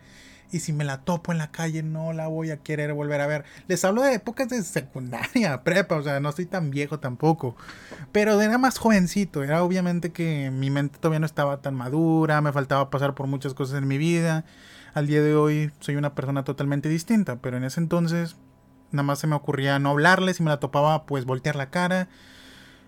Y 0.52 0.62
si 0.62 0.74
me 0.74 0.84
la 0.84 1.02
topo 1.02 1.32
en 1.32 1.38
la 1.38 1.52
calle, 1.52 1.84
no 1.84 2.12
la 2.12 2.26
voy 2.26 2.50
a 2.50 2.58
querer 2.58 2.92
volver 2.94 3.22
a 3.22 3.28
ver. 3.28 3.46
Les 3.68 3.86
hablo 3.86 4.02
de 4.02 4.16
épocas 4.16 4.50
de 4.50 4.64
secundaria, 4.64 5.64
prepa, 5.64 5.98
o 5.98 6.02
sea, 6.02 6.20
no 6.20 6.30
estoy 6.30 6.48
tan 6.48 6.72
viejo 6.72 7.00
tampoco. 7.00 7.56
Pero 8.12 8.42
era 8.42 8.58
más 8.58 8.80
jovencito, 8.80 9.44
era 9.44 9.62
obviamente 9.64 10.12
que 10.12 10.50
mi 10.50 10.72
mente 10.72 10.98
todavía 10.98 11.20
no 11.20 11.28
estaba 11.28 11.62
tan 11.62 11.76
madura, 11.76 12.42
me 12.42 12.52
faltaba 12.52 12.90
pasar 12.90 13.14
por 13.14 13.28
muchas 13.28 13.54
cosas 13.54 13.78
en 13.78 13.88
mi 13.88 14.00
vida. 14.00 14.44
Al 14.98 15.06
día 15.06 15.22
de 15.22 15.36
hoy 15.36 15.72
soy 15.80 15.96
una 15.96 16.16
persona 16.16 16.44
totalmente 16.44 16.90
distinta, 16.90 17.36
pero 17.36 17.56
en 17.56 17.64
ese 17.64 17.80
entonces 17.80 18.36
nada 18.90 19.04
más 19.04 19.20
se 19.20 19.28
me 19.28 19.36
ocurría 19.36 19.78
no 19.78 19.92
hablarle, 19.92 20.34
si 20.34 20.42
me 20.42 20.50
la 20.50 20.60
topaba, 20.60 21.06
pues 21.06 21.24
voltear 21.24 21.56
la 21.56 21.70
cara 21.70 22.08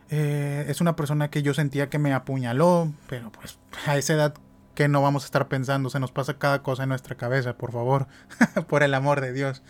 eh, 0.09 0.65
es 0.67 0.81
una 0.81 0.95
persona 0.95 1.29
que 1.29 1.43
yo 1.43 1.53
sentía 1.53 1.87
que 1.91 1.99
me 1.99 2.11
apuñaló, 2.11 2.91
pero 3.07 3.31
pues 3.31 3.59
a 3.85 3.95
esa 3.95 4.13
edad 4.13 4.33
que 4.73 4.87
no 4.87 5.03
vamos 5.03 5.21
a 5.21 5.25
estar 5.25 5.47
pensando, 5.49 5.91
se 5.91 5.99
nos 5.99 6.11
pasa 6.11 6.39
cada 6.39 6.63
cosa 6.63 6.81
en 6.81 6.89
nuestra 6.89 7.15
cabeza, 7.15 7.59
por 7.59 7.71
favor, 7.71 8.07
por 8.67 8.81
el 8.81 8.95
amor 8.95 9.21
de 9.21 9.31
Dios. 9.31 9.61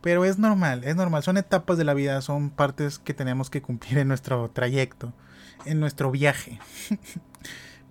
Pero 0.00 0.24
es 0.24 0.40
normal, 0.40 0.82
es 0.82 0.96
normal, 0.96 1.22
son 1.22 1.36
etapas 1.36 1.78
de 1.78 1.84
la 1.84 1.94
vida, 1.94 2.20
son 2.22 2.50
partes 2.50 2.98
que 2.98 3.14
tenemos 3.14 3.50
que 3.50 3.62
cumplir 3.62 3.98
en 3.98 4.08
nuestro 4.08 4.50
trayecto, 4.50 5.12
en 5.64 5.78
nuestro 5.78 6.10
viaje. 6.10 6.58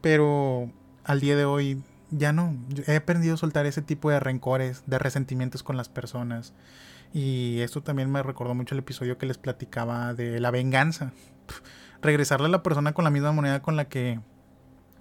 Pero 0.01 0.69
al 1.05 1.21
día 1.21 1.37
de 1.37 1.45
hoy 1.45 1.81
ya 2.11 2.33
no, 2.33 2.55
he 2.87 2.97
aprendido 2.97 3.35
a 3.35 3.37
soltar 3.37 3.65
ese 3.65 3.81
tipo 3.81 4.09
de 4.09 4.19
rencores, 4.19 4.83
de 4.85 4.99
resentimientos 4.99 5.63
con 5.63 5.77
las 5.77 5.89
personas. 5.89 6.53
Y 7.13 7.59
esto 7.61 7.81
también 7.81 8.11
me 8.11 8.23
recordó 8.23 8.53
mucho 8.53 8.75
el 8.75 8.79
episodio 8.79 9.17
que 9.17 9.25
les 9.25 9.37
platicaba 9.37 10.13
de 10.13 10.39
la 10.39 10.51
venganza. 10.51 11.11
Regresarle 12.01 12.47
a 12.47 12.49
la 12.49 12.63
persona 12.63 12.93
con 12.93 13.03
la 13.03 13.11
misma 13.11 13.31
moneda 13.31 13.61
con 13.61 13.75
la 13.75 13.85
que 13.85 14.19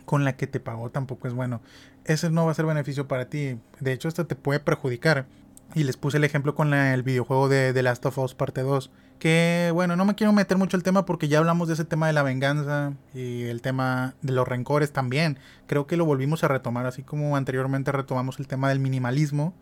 con 0.04 0.24
la 0.24 0.36
que 0.36 0.48
te 0.48 0.58
pagó 0.58 0.90
tampoco 0.90 1.28
es 1.28 1.34
bueno. 1.34 1.60
Ese 2.04 2.30
no 2.30 2.44
va 2.44 2.50
a 2.50 2.54
ser 2.54 2.66
beneficio 2.66 3.06
para 3.06 3.28
ti. 3.28 3.60
De 3.78 3.92
hecho, 3.92 4.08
esto 4.08 4.26
te 4.26 4.34
puede 4.34 4.58
perjudicar. 4.58 5.26
Y 5.74 5.84
les 5.84 5.96
puse 5.96 6.16
el 6.16 6.24
ejemplo 6.24 6.54
con 6.54 6.74
el 6.74 7.02
videojuego 7.02 7.48
de 7.48 7.72
The 7.72 7.82
Last 7.82 8.04
of 8.06 8.18
Us 8.18 8.34
parte 8.34 8.62
2. 8.62 8.90
Que 9.18 9.70
bueno, 9.72 9.96
no 9.96 10.04
me 10.04 10.14
quiero 10.14 10.32
meter 10.32 10.56
mucho 10.56 10.76
el 10.76 10.82
tema 10.82 11.04
porque 11.04 11.28
ya 11.28 11.38
hablamos 11.38 11.68
de 11.68 11.74
ese 11.74 11.84
tema 11.84 12.06
de 12.06 12.12
la 12.12 12.22
venganza 12.22 12.94
y 13.14 13.44
el 13.44 13.60
tema 13.62 14.14
de 14.22 14.32
los 14.32 14.48
rencores 14.48 14.92
también. 14.92 15.38
Creo 15.66 15.86
que 15.86 15.96
lo 15.96 16.04
volvimos 16.04 16.42
a 16.42 16.48
retomar, 16.48 16.86
así 16.86 17.02
como 17.02 17.36
anteriormente 17.36 17.92
retomamos 17.92 18.40
el 18.40 18.46
tema 18.46 18.68
del 18.68 18.80
minimalismo 18.80 19.54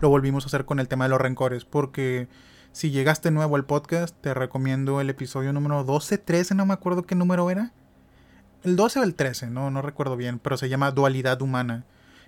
lo 0.00 0.08
volvimos 0.08 0.44
a 0.44 0.46
hacer 0.46 0.64
con 0.64 0.80
el 0.80 0.88
tema 0.88 1.04
de 1.04 1.10
los 1.10 1.20
rencores, 1.20 1.64
porque 1.64 2.28
si 2.72 2.90
llegaste 2.90 3.30
nuevo 3.30 3.56
al 3.56 3.64
podcast, 3.64 4.16
te 4.20 4.34
recomiendo 4.34 5.00
el 5.00 5.10
episodio 5.10 5.52
número 5.52 5.84
12, 5.84 6.18
13, 6.18 6.54
no 6.54 6.66
me 6.66 6.74
acuerdo 6.74 7.04
qué 7.04 7.14
número 7.14 7.50
era. 7.50 7.72
El 8.62 8.76
12 8.76 9.00
o 9.00 9.02
el 9.02 9.14
13, 9.14 9.50
no, 9.50 9.70
no 9.70 9.82
recuerdo 9.82 10.16
bien, 10.16 10.38
pero 10.38 10.56
se 10.56 10.68
llama 10.68 10.90
Dualidad 10.90 11.42
Humana. 11.42 11.84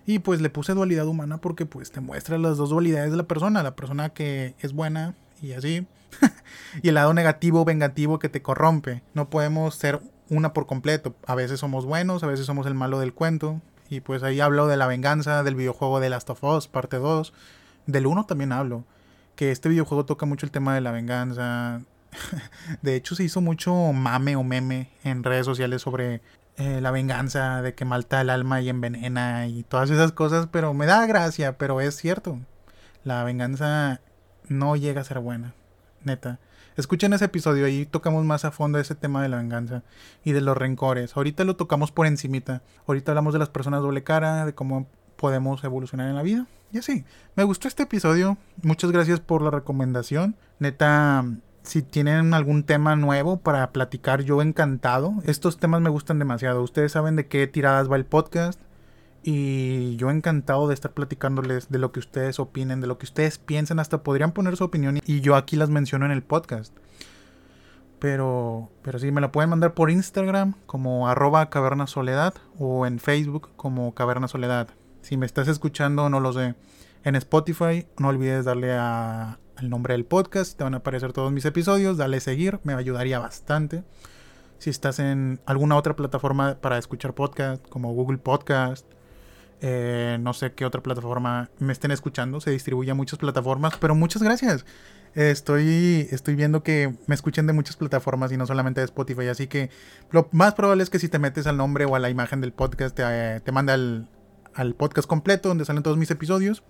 Y 0.06 0.18
pues 0.18 0.40
le 0.40 0.50
puse 0.50 0.74
dualidad 0.74 1.06
humana 1.06 1.38
porque 1.38 1.66
pues 1.66 1.90
te 1.90 2.00
muestra 2.00 2.38
las 2.38 2.56
dos 2.56 2.70
dualidades 2.70 3.10
de 3.10 3.16
la 3.16 3.22
persona, 3.24 3.62
la 3.62 3.74
persona 3.74 4.10
que 4.10 4.54
es 4.60 4.72
buena 4.72 5.14
y 5.40 5.52
así, 5.52 5.86
y 6.82 6.88
el 6.88 6.94
lado 6.94 7.14
negativo, 7.14 7.64
vengativo 7.64 8.18
que 8.18 8.28
te 8.28 8.42
corrompe. 8.42 9.02
No 9.14 9.30
podemos 9.30 9.74
ser 9.76 10.00
una 10.28 10.52
por 10.52 10.66
completo. 10.66 11.14
A 11.26 11.34
veces 11.34 11.60
somos 11.60 11.86
buenos, 11.86 12.22
a 12.22 12.26
veces 12.26 12.46
somos 12.46 12.66
el 12.66 12.74
malo 12.74 12.98
del 12.98 13.14
cuento, 13.14 13.60
y 13.88 14.00
pues 14.00 14.22
ahí 14.22 14.40
hablo 14.40 14.66
de 14.66 14.76
la 14.76 14.86
venganza, 14.86 15.42
del 15.42 15.54
videojuego 15.54 16.00
de 16.00 16.10
Last 16.10 16.30
of 16.30 16.42
Us, 16.42 16.68
parte 16.68 16.96
2. 16.96 17.32
Del 17.86 18.06
1 18.06 18.24
también 18.26 18.52
hablo. 18.52 18.84
Que 19.36 19.50
este 19.50 19.68
videojuego 19.68 20.04
toca 20.04 20.26
mucho 20.26 20.46
el 20.46 20.52
tema 20.52 20.74
de 20.74 20.80
la 20.80 20.92
venganza. 20.92 21.82
de 22.82 22.96
hecho, 22.96 23.14
se 23.14 23.24
hizo 23.24 23.40
mucho 23.40 23.74
mame 23.92 24.36
o 24.36 24.44
meme 24.44 24.90
en 25.02 25.22
redes 25.22 25.46
sociales 25.46 25.82
sobre 25.82 26.22
eh, 26.56 26.80
la 26.80 26.90
venganza, 26.90 27.62
de 27.62 27.74
que 27.74 27.84
malta 27.84 28.20
el 28.20 28.30
alma 28.30 28.60
y 28.60 28.68
envenena 28.68 29.46
y 29.46 29.64
todas 29.64 29.90
esas 29.90 30.12
cosas. 30.12 30.48
Pero 30.50 30.74
me 30.74 30.86
da 30.86 31.06
gracia, 31.06 31.58
pero 31.58 31.80
es 31.80 31.96
cierto. 31.96 32.38
La 33.02 33.24
venganza 33.24 34.00
no 34.48 34.76
llega 34.76 35.00
a 35.00 35.04
ser 35.04 35.20
buena. 35.20 35.54
Neta. 36.02 36.38
Escuchen 36.76 37.12
ese 37.12 37.26
episodio, 37.26 37.66
ahí 37.66 37.86
tocamos 37.86 38.24
más 38.24 38.44
a 38.44 38.50
fondo 38.50 38.80
ese 38.80 38.96
tema 38.96 39.22
de 39.22 39.28
la 39.28 39.36
venganza 39.36 39.84
y 40.24 40.32
de 40.32 40.40
los 40.40 40.56
rencores. 40.56 41.16
Ahorita 41.16 41.44
lo 41.44 41.54
tocamos 41.54 41.92
por 41.92 42.06
encimita. 42.06 42.62
Ahorita 42.86 43.12
hablamos 43.12 43.32
de 43.32 43.38
las 43.38 43.48
personas 43.48 43.80
doble 43.80 44.02
cara, 44.02 44.44
de 44.44 44.54
cómo 44.54 44.88
podemos 45.16 45.62
evolucionar 45.62 46.08
en 46.08 46.16
la 46.16 46.22
vida. 46.22 46.46
Y 46.72 46.78
así. 46.78 47.04
Me 47.36 47.44
gustó 47.44 47.68
este 47.68 47.84
episodio. 47.84 48.36
Muchas 48.62 48.90
gracias 48.90 49.20
por 49.20 49.40
la 49.42 49.50
recomendación. 49.50 50.34
Neta, 50.58 51.24
si 51.64 51.82
tienen 51.82 52.34
algún 52.34 52.62
tema 52.64 52.94
nuevo 52.94 53.38
para 53.38 53.72
platicar, 53.72 54.22
yo 54.22 54.42
encantado. 54.42 55.14
Estos 55.24 55.58
temas 55.58 55.80
me 55.80 55.90
gustan 55.90 56.18
demasiado. 56.18 56.62
Ustedes 56.62 56.92
saben 56.92 57.16
de 57.16 57.26
qué 57.26 57.46
tiradas 57.46 57.90
va 57.90 57.96
el 57.96 58.04
podcast. 58.04 58.60
Y 59.22 59.96
yo 59.96 60.10
encantado 60.10 60.68
de 60.68 60.74
estar 60.74 60.92
platicándoles 60.92 61.70
de 61.70 61.78
lo 61.78 61.92
que 61.92 62.00
ustedes 62.00 62.38
opinen, 62.38 62.82
de 62.82 62.86
lo 62.86 62.98
que 62.98 63.06
ustedes 63.06 63.38
piensan, 63.38 63.78
hasta 63.78 64.02
podrían 64.02 64.32
poner 64.32 64.54
su 64.58 64.64
opinión 64.64 65.00
y 65.02 65.22
yo 65.22 65.34
aquí 65.34 65.56
las 65.56 65.70
menciono 65.70 66.04
en 66.04 66.12
el 66.12 66.22
podcast. 66.22 66.76
Pero, 67.98 68.68
pero 68.82 68.98
sí, 68.98 69.10
me 69.12 69.22
la 69.22 69.32
pueden 69.32 69.48
mandar 69.48 69.72
por 69.72 69.90
Instagram 69.90 70.56
como 70.66 71.08
arroba 71.08 71.48
caverna 71.48 71.86
soledad 71.86 72.34
o 72.58 72.84
en 72.84 72.98
Facebook 72.98 73.48
como 73.56 73.94
caverna 73.94 74.28
soledad. 74.28 74.68
Si 75.00 75.16
me 75.16 75.24
estás 75.24 75.48
escuchando, 75.48 76.10
no 76.10 76.20
lo 76.20 76.34
sé. 76.34 76.54
En 77.04 77.16
Spotify, 77.16 77.86
no 77.98 78.08
olvides 78.08 78.46
darle 78.46 78.72
al 78.72 79.36
nombre 79.60 79.92
del 79.92 80.06
podcast, 80.06 80.56
te 80.56 80.64
van 80.64 80.72
a 80.72 80.78
aparecer 80.78 81.12
todos 81.12 81.30
mis 81.30 81.44
episodios, 81.44 81.98
dale 81.98 82.18
seguir, 82.18 82.60
me 82.64 82.72
ayudaría 82.72 83.18
bastante. 83.18 83.84
Si 84.58 84.70
estás 84.70 84.98
en 84.98 85.38
alguna 85.44 85.76
otra 85.76 85.94
plataforma 85.96 86.56
para 86.62 86.78
escuchar 86.78 87.14
podcast, 87.14 87.62
como 87.68 87.92
Google 87.92 88.16
Podcast, 88.16 88.86
eh, 89.60 90.16
no 90.18 90.32
sé 90.32 90.54
qué 90.54 90.64
otra 90.64 90.82
plataforma 90.82 91.50
me 91.58 91.74
estén 91.74 91.90
escuchando. 91.90 92.40
Se 92.40 92.50
distribuye 92.50 92.90
a 92.90 92.94
muchas 92.94 93.18
plataformas, 93.18 93.76
pero 93.78 93.94
muchas 93.94 94.22
gracias. 94.22 94.64
Estoy, 95.14 96.08
estoy 96.10 96.34
viendo 96.36 96.62
que 96.62 96.96
me 97.06 97.14
escuchen 97.14 97.46
de 97.46 97.52
muchas 97.52 97.76
plataformas 97.76 98.32
y 98.32 98.38
no 98.38 98.46
solamente 98.46 98.80
de 98.80 98.86
Spotify. 98.86 99.28
Así 99.28 99.46
que 99.46 99.68
lo 100.10 100.28
más 100.32 100.54
probable 100.54 100.82
es 100.82 100.88
que 100.88 100.98
si 100.98 101.10
te 101.10 101.18
metes 101.18 101.46
al 101.46 101.58
nombre 101.58 101.84
o 101.84 101.96
a 101.96 101.98
la 101.98 102.08
imagen 102.08 102.40
del 102.40 102.54
podcast, 102.54 102.96
te, 102.96 103.40
te 103.40 103.52
manda 103.52 103.74
al, 103.74 104.08
al 104.54 104.74
podcast 104.74 105.08
completo 105.08 105.48
donde 105.48 105.64
salen 105.64 105.82
todos 105.82 105.96
mis 105.96 106.10
episodios. 106.10 106.62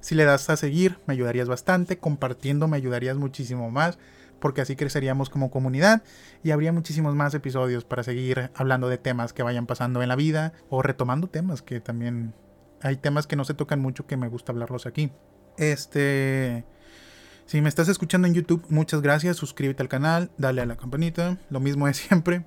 Si 0.00 0.14
le 0.14 0.24
das 0.24 0.48
a 0.50 0.56
seguir, 0.56 0.98
me 1.06 1.14
ayudarías 1.14 1.48
bastante. 1.48 1.98
Compartiendo, 1.98 2.68
me 2.68 2.76
ayudarías 2.76 3.16
muchísimo 3.16 3.70
más 3.70 3.98
porque 4.38 4.60
así 4.60 4.76
creceríamos 4.76 5.30
como 5.30 5.50
comunidad 5.50 6.02
y 6.42 6.52
habría 6.52 6.72
muchísimos 6.72 7.14
más 7.14 7.34
episodios 7.34 7.84
para 7.84 8.02
seguir 8.02 8.50
hablando 8.54 8.88
de 8.88 8.98
temas 8.98 9.32
que 9.32 9.42
vayan 9.42 9.66
pasando 9.66 10.02
en 10.02 10.08
la 10.08 10.16
vida 10.16 10.52
o 10.70 10.82
retomando 10.82 11.28
temas 11.28 11.62
que 11.62 11.80
también 11.80 12.34
hay 12.80 12.96
temas 12.96 13.26
que 13.26 13.36
no 13.36 13.44
se 13.44 13.54
tocan 13.54 13.80
mucho 13.80 14.06
que 14.06 14.16
me 14.16 14.28
gusta 14.28 14.52
hablarlos 14.52 14.86
aquí. 14.86 15.10
Este, 15.56 16.64
si 17.46 17.60
me 17.60 17.68
estás 17.68 17.88
escuchando 17.88 18.28
en 18.28 18.34
YouTube, 18.34 18.64
muchas 18.68 19.02
gracias, 19.02 19.36
suscríbete 19.36 19.82
al 19.82 19.88
canal, 19.88 20.30
dale 20.38 20.60
a 20.60 20.66
la 20.66 20.76
campanita, 20.76 21.38
lo 21.50 21.60
mismo 21.60 21.86
de 21.86 21.94
siempre. 21.94 22.44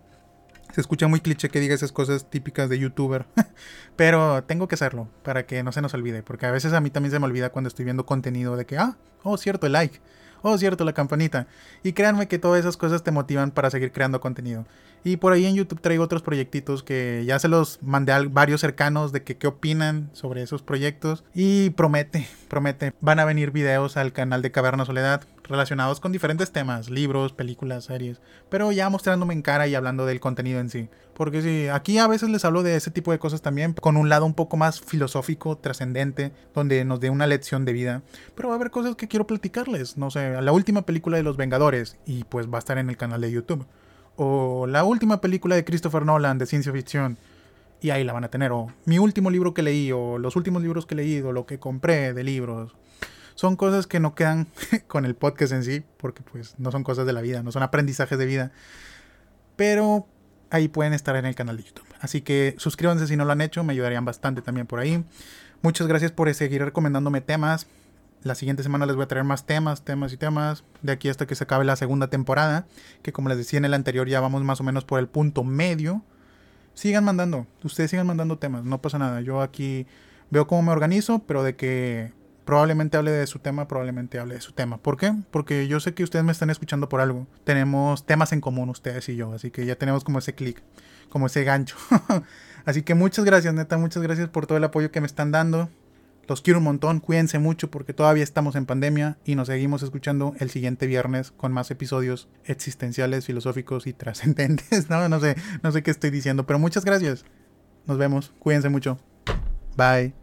Se 0.73 0.81
escucha 0.81 1.07
muy 1.07 1.19
cliché 1.19 1.49
que 1.49 1.59
diga 1.59 1.75
esas 1.75 1.91
cosas 1.91 2.29
típicas 2.29 2.69
de 2.69 2.79
youtuber, 2.79 3.25
pero 3.95 4.43
tengo 4.43 4.67
que 4.67 4.75
hacerlo 4.75 5.09
para 5.23 5.45
que 5.45 5.63
no 5.63 5.71
se 5.71 5.81
nos 5.81 5.93
olvide, 5.93 6.23
porque 6.23 6.45
a 6.45 6.51
veces 6.51 6.73
a 6.73 6.81
mí 6.81 6.89
también 6.89 7.11
se 7.11 7.19
me 7.19 7.25
olvida 7.25 7.49
cuando 7.49 7.67
estoy 7.67 7.85
viendo 7.85 8.05
contenido 8.05 8.55
de 8.55 8.65
que, 8.65 8.77
ah, 8.77 8.97
oh, 9.23 9.37
cierto, 9.37 9.67
el 9.67 9.73
like 9.73 9.99
oh 10.41 10.57
cierto, 10.57 10.83
la 10.85 10.93
campanita. 10.93 11.47
Y 11.83 11.93
créanme 11.93 12.27
que 12.27 12.39
todas 12.39 12.59
esas 12.59 12.77
cosas 12.77 13.03
te 13.03 13.11
motivan 13.11 13.51
para 13.51 13.69
seguir 13.69 13.91
creando 13.91 14.19
contenido. 14.19 14.65
Y 15.03 15.17
por 15.17 15.33
ahí 15.33 15.45
en 15.45 15.55
YouTube 15.55 15.81
traigo 15.81 16.03
otros 16.03 16.21
proyectitos 16.21 16.83
que 16.83 17.23
ya 17.25 17.39
se 17.39 17.47
los 17.47 17.79
mandé 17.81 18.11
a 18.11 18.21
varios 18.21 18.61
cercanos 18.61 19.11
de 19.11 19.23
que 19.23 19.37
qué 19.37 19.47
opinan 19.47 20.09
sobre 20.13 20.43
esos 20.43 20.61
proyectos. 20.61 21.23
Y 21.33 21.71
promete, 21.71 22.27
promete, 22.47 22.93
van 23.01 23.19
a 23.19 23.25
venir 23.25 23.51
videos 23.51 23.97
al 23.97 24.13
canal 24.13 24.41
de 24.41 24.51
Caverna 24.51 24.85
Soledad 24.85 25.23
relacionados 25.51 25.99
con 25.99 26.11
diferentes 26.11 26.51
temas, 26.51 26.89
libros, 26.89 27.33
películas, 27.33 27.85
series, 27.85 28.21
pero 28.49 28.71
ya 28.71 28.89
mostrándome 28.89 29.33
en 29.33 29.41
cara 29.41 29.67
y 29.67 29.75
hablando 29.75 30.05
del 30.05 30.19
contenido 30.19 30.59
en 30.59 30.69
sí. 30.69 30.89
Porque 31.13 31.41
sí, 31.41 31.67
aquí 31.67 31.97
a 31.97 32.07
veces 32.07 32.29
les 32.29 32.45
hablo 32.45 32.63
de 32.63 32.75
ese 32.75 32.89
tipo 32.89 33.11
de 33.11 33.19
cosas 33.19 33.41
también, 33.41 33.73
con 33.73 33.97
un 33.97 34.09
lado 34.09 34.25
un 34.25 34.33
poco 34.33 34.57
más 34.57 34.81
filosófico, 34.81 35.57
trascendente, 35.57 36.31
donde 36.55 36.85
nos 36.85 36.99
dé 36.99 37.09
una 37.09 37.27
lección 37.27 37.65
de 37.65 37.73
vida. 37.73 38.01
Pero 38.33 38.49
va 38.49 38.55
a 38.55 38.57
haber 38.57 38.71
cosas 38.71 38.95
que 38.95 39.07
quiero 39.07 39.27
platicarles, 39.27 39.97
no 39.97 40.09
sé, 40.09 40.41
la 40.41 40.51
última 40.51 40.83
película 40.83 41.17
de 41.17 41.23
Los 41.23 41.37
Vengadores, 41.37 41.97
y 42.05 42.23
pues 42.23 42.47
va 42.47 42.57
a 42.57 42.59
estar 42.59 42.77
en 42.77 42.89
el 42.89 42.97
canal 42.97 43.21
de 43.21 43.31
YouTube. 43.31 43.65
O 44.15 44.67
la 44.67 44.83
última 44.83 45.21
película 45.21 45.55
de 45.55 45.63
Christopher 45.63 46.05
Nolan 46.05 46.37
de 46.37 46.45
ciencia 46.45 46.71
ficción 46.71 47.17
y 47.81 47.89
ahí 47.89 48.03
la 48.03 48.13
van 48.13 48.23
a 48.23 48.29
tener. 48.29 48.51
O 48.51 48.71
mi 48.85 48.99
último 48.99 49.29
libro 49.29 49.53
que 49.53 49.63
leí, 49.63 49.91
o 49.91 50.17
los 50.17 50.35
últimos 50.35 50.61
libros 50.61 50.85
que 50.85 50.93
he 50.93 50.97
leído, 50.97 51.31
lo 51.31 51.45
que 51.45 51.59
compré 51.59 52.13
de 52.13 52.23
libros, 52.23 52.75
son 53.35 53.55
cosas 53.55 53.87
que 53.87 53.99
no 53.99 54.13
quedan 54.15 54.47
con 54.87 55.05
el 55.05 55.15
podcast 55.15 55.53
en 55.53 55.63
sí, 55.63 55.83
porque 55.97 56.21
pues 56.21 56.55
no 56.59 56.71
son 56.71 56.83
cosas 56.83 57.05
de 57.05 57.13
la 57.13 57.21
vida, 57.21 57.43
no 57.43 57.51
son 57.51 57.63
aprendizajes 57.63 58.17
de 58.17 58.25
vida. 58.25 58.51
Pero 59.55 60.07
ahí 60.51 60.67
pueden 60.67 60.93
estar 60.93 61.15
en 61.15 61.25
el 61.25 61.35
canal 61.35 61.57
de 61.57 61.63
YouTube. 61.63 61.87
Así 61.99 62.21
que 62.21 62.55
suscríbanse 62.57 63.07
si 63.07 63.17
no 63.17 63.25
lo 63.25 63.31
han 63.31 63.41
hecho, 63.41 63.63
me 63.63 63.73
ayudarían 63.73 64.05
bastante 64.05 64.41
también 64.41 64.67
por 64.67 64.79
ahí. 64.79 65.03
Muchas 65.61 65.87
gracias 65.87 66.11
por 66.11 66.31
seguir 66.33 66.63
recomendándome 66.63 67.21
temas. 67.21 67.67
La 68.23 68.35
siguiente 68.35 68.61
semana 68.61 68.85
les 68.85 68.95
voy 68.95 69.03
a 69.03 69.07
traer 69.07 69.25
más 69.25 69.45
temas, 69.45 69.83
temas 69.83 70.13
y 70.13 70.17
temas. 70.17 70.63
De 70.83 70.91
aquí 70.91 71.09
hasta 71.09 71.25
que 71.25 71.33
se 71.33 71.43
acabe 71.43 71.65
la 71.65 71.75
segunda 71.75 72.07
temporada. 72.07 72.67
Que 73.01 73.11
como 73.11 73.29
les 73.29 73.37
decía 73.37 73.57
en 73.57 73.65
el 73.65 73.73
anterior, 73.73 74.07
ya 74.07 74.19
vamos 74.19 74.43
más 74.43 74.61
o 74.61 74.63
menos 74.63 74.85
por 74.85 74.99
el 74.99 75.07
punto 75.07 75.43
medio. 75.43 76.03
Sigan 76.75 77.03
mandando. 77.03 77.47
Ustedes 77.63 77.89
sigan 77.89 78.05
mandando 78.05 78.37
temas. 78.37 78.63
No 78.63 78.79
pasa 78.79 78.99
nada. 78.99 79.21
Yo 79.21 79.41
aquí 79.41 79.87
veo 80.29 80.45
cómo 80.45 80.61
me 80.61 80.71
organizo. 80.71 81.19
Pero 81.19 81.41
de 81.41 81.55
que 81.55 82.13
probablemente 82.45 82.95
hable 82.95 83.09
de 83.09 83.25
su 83.25 83.39
tema, 83.39 83.67
probablemente 83.67 84.19
hable 84.19 84.35
de 84.35 84.41
su 84.41 84.51
tema. 84.51 84.77
¿Por 84.77 84.97
qué? 84.97 85.15
Porque 85.31 85.67
yo 85.67 85.79
sé 85.79 85.95
que 85.95 86.03
ustedes 86.03 86.23
me 86.23 86.31
están 86.31 86.51
escuchando 86.51 86.89
por 86.89 87.01
algo. 87.01 87.25
Tenemos 87.43 88.05
temas 88.05 88.33
en 88.33 88.41
común 88.41 88.69
ustedes 88.69 89.09
y 89.09 89.15
yo. 89.15 89.33
Así 89.33 89.49
que 89.49 89.65
ya 89.65 89.75
tenemos 89.75 90.03
como 90.03 90.19
ese 90.19 90.35
clic. 90.35 90.61
Como 91.09 91.25
ese 91.25 91.43
gancho. 91.43 91.75
así 92.65 92.83
que 92.83 92.93
muchas 92.93 93.25
gracias, 93.25 93.51
neta. 93.55 93.79
Muchas 93.79 94.03
gracias 94.03 94.29
por 94.29 94.45
todo 94.45 94.59
el 94.59 94.63
apoyo 94.63 94.91
que 94.91 95.01
me 95.01 95.07
están 95.07 95.31
dando. 95.31 95.69
Los 96.31 96.39
quiero 96.39 96.59
un 96.59 96.63
montón, 96.63 97.01
cuídense 97.01 97.39
mucho 97.39 97.69
porque 97.69 97.91
todavía 97.91 98.23
estamos 98.23 98.55
en 98.55 98.65
pandemia 98.65 99.17
y 99.25 99.35
nos 99.35 99.47
seguimos 99.47 99.83
escuchando 99.83 100.33
el 100.39 100.49
siguiente 100.49 100.87
viernes 100.87 101.31
con 101.31 101.51
más 101.51 101.69
episodios 101.71 102.29
existenciales, 102.45 103.25
filosóficos 103.25 103.85
y 103.85 103.91
trascendentes. 104.01 104.89
No, 104.89 105.09
no 105.09 105.19
sé, 105.19 105.35
no 105.61 105.73
sé 105.73 105.83
qué 105.83 105.91
estoy 105.91 106.09
diciendo, 106.09 106.45
pero 106.45 106.57
muchas 106.57 106.85
gracias. 106.85 107.25
Nos 107.85 107.97
vemos, 107.97 108.31
cuídense 108.39 108.69
mucho. 108.69 108.97
Bye. 109.75 110.20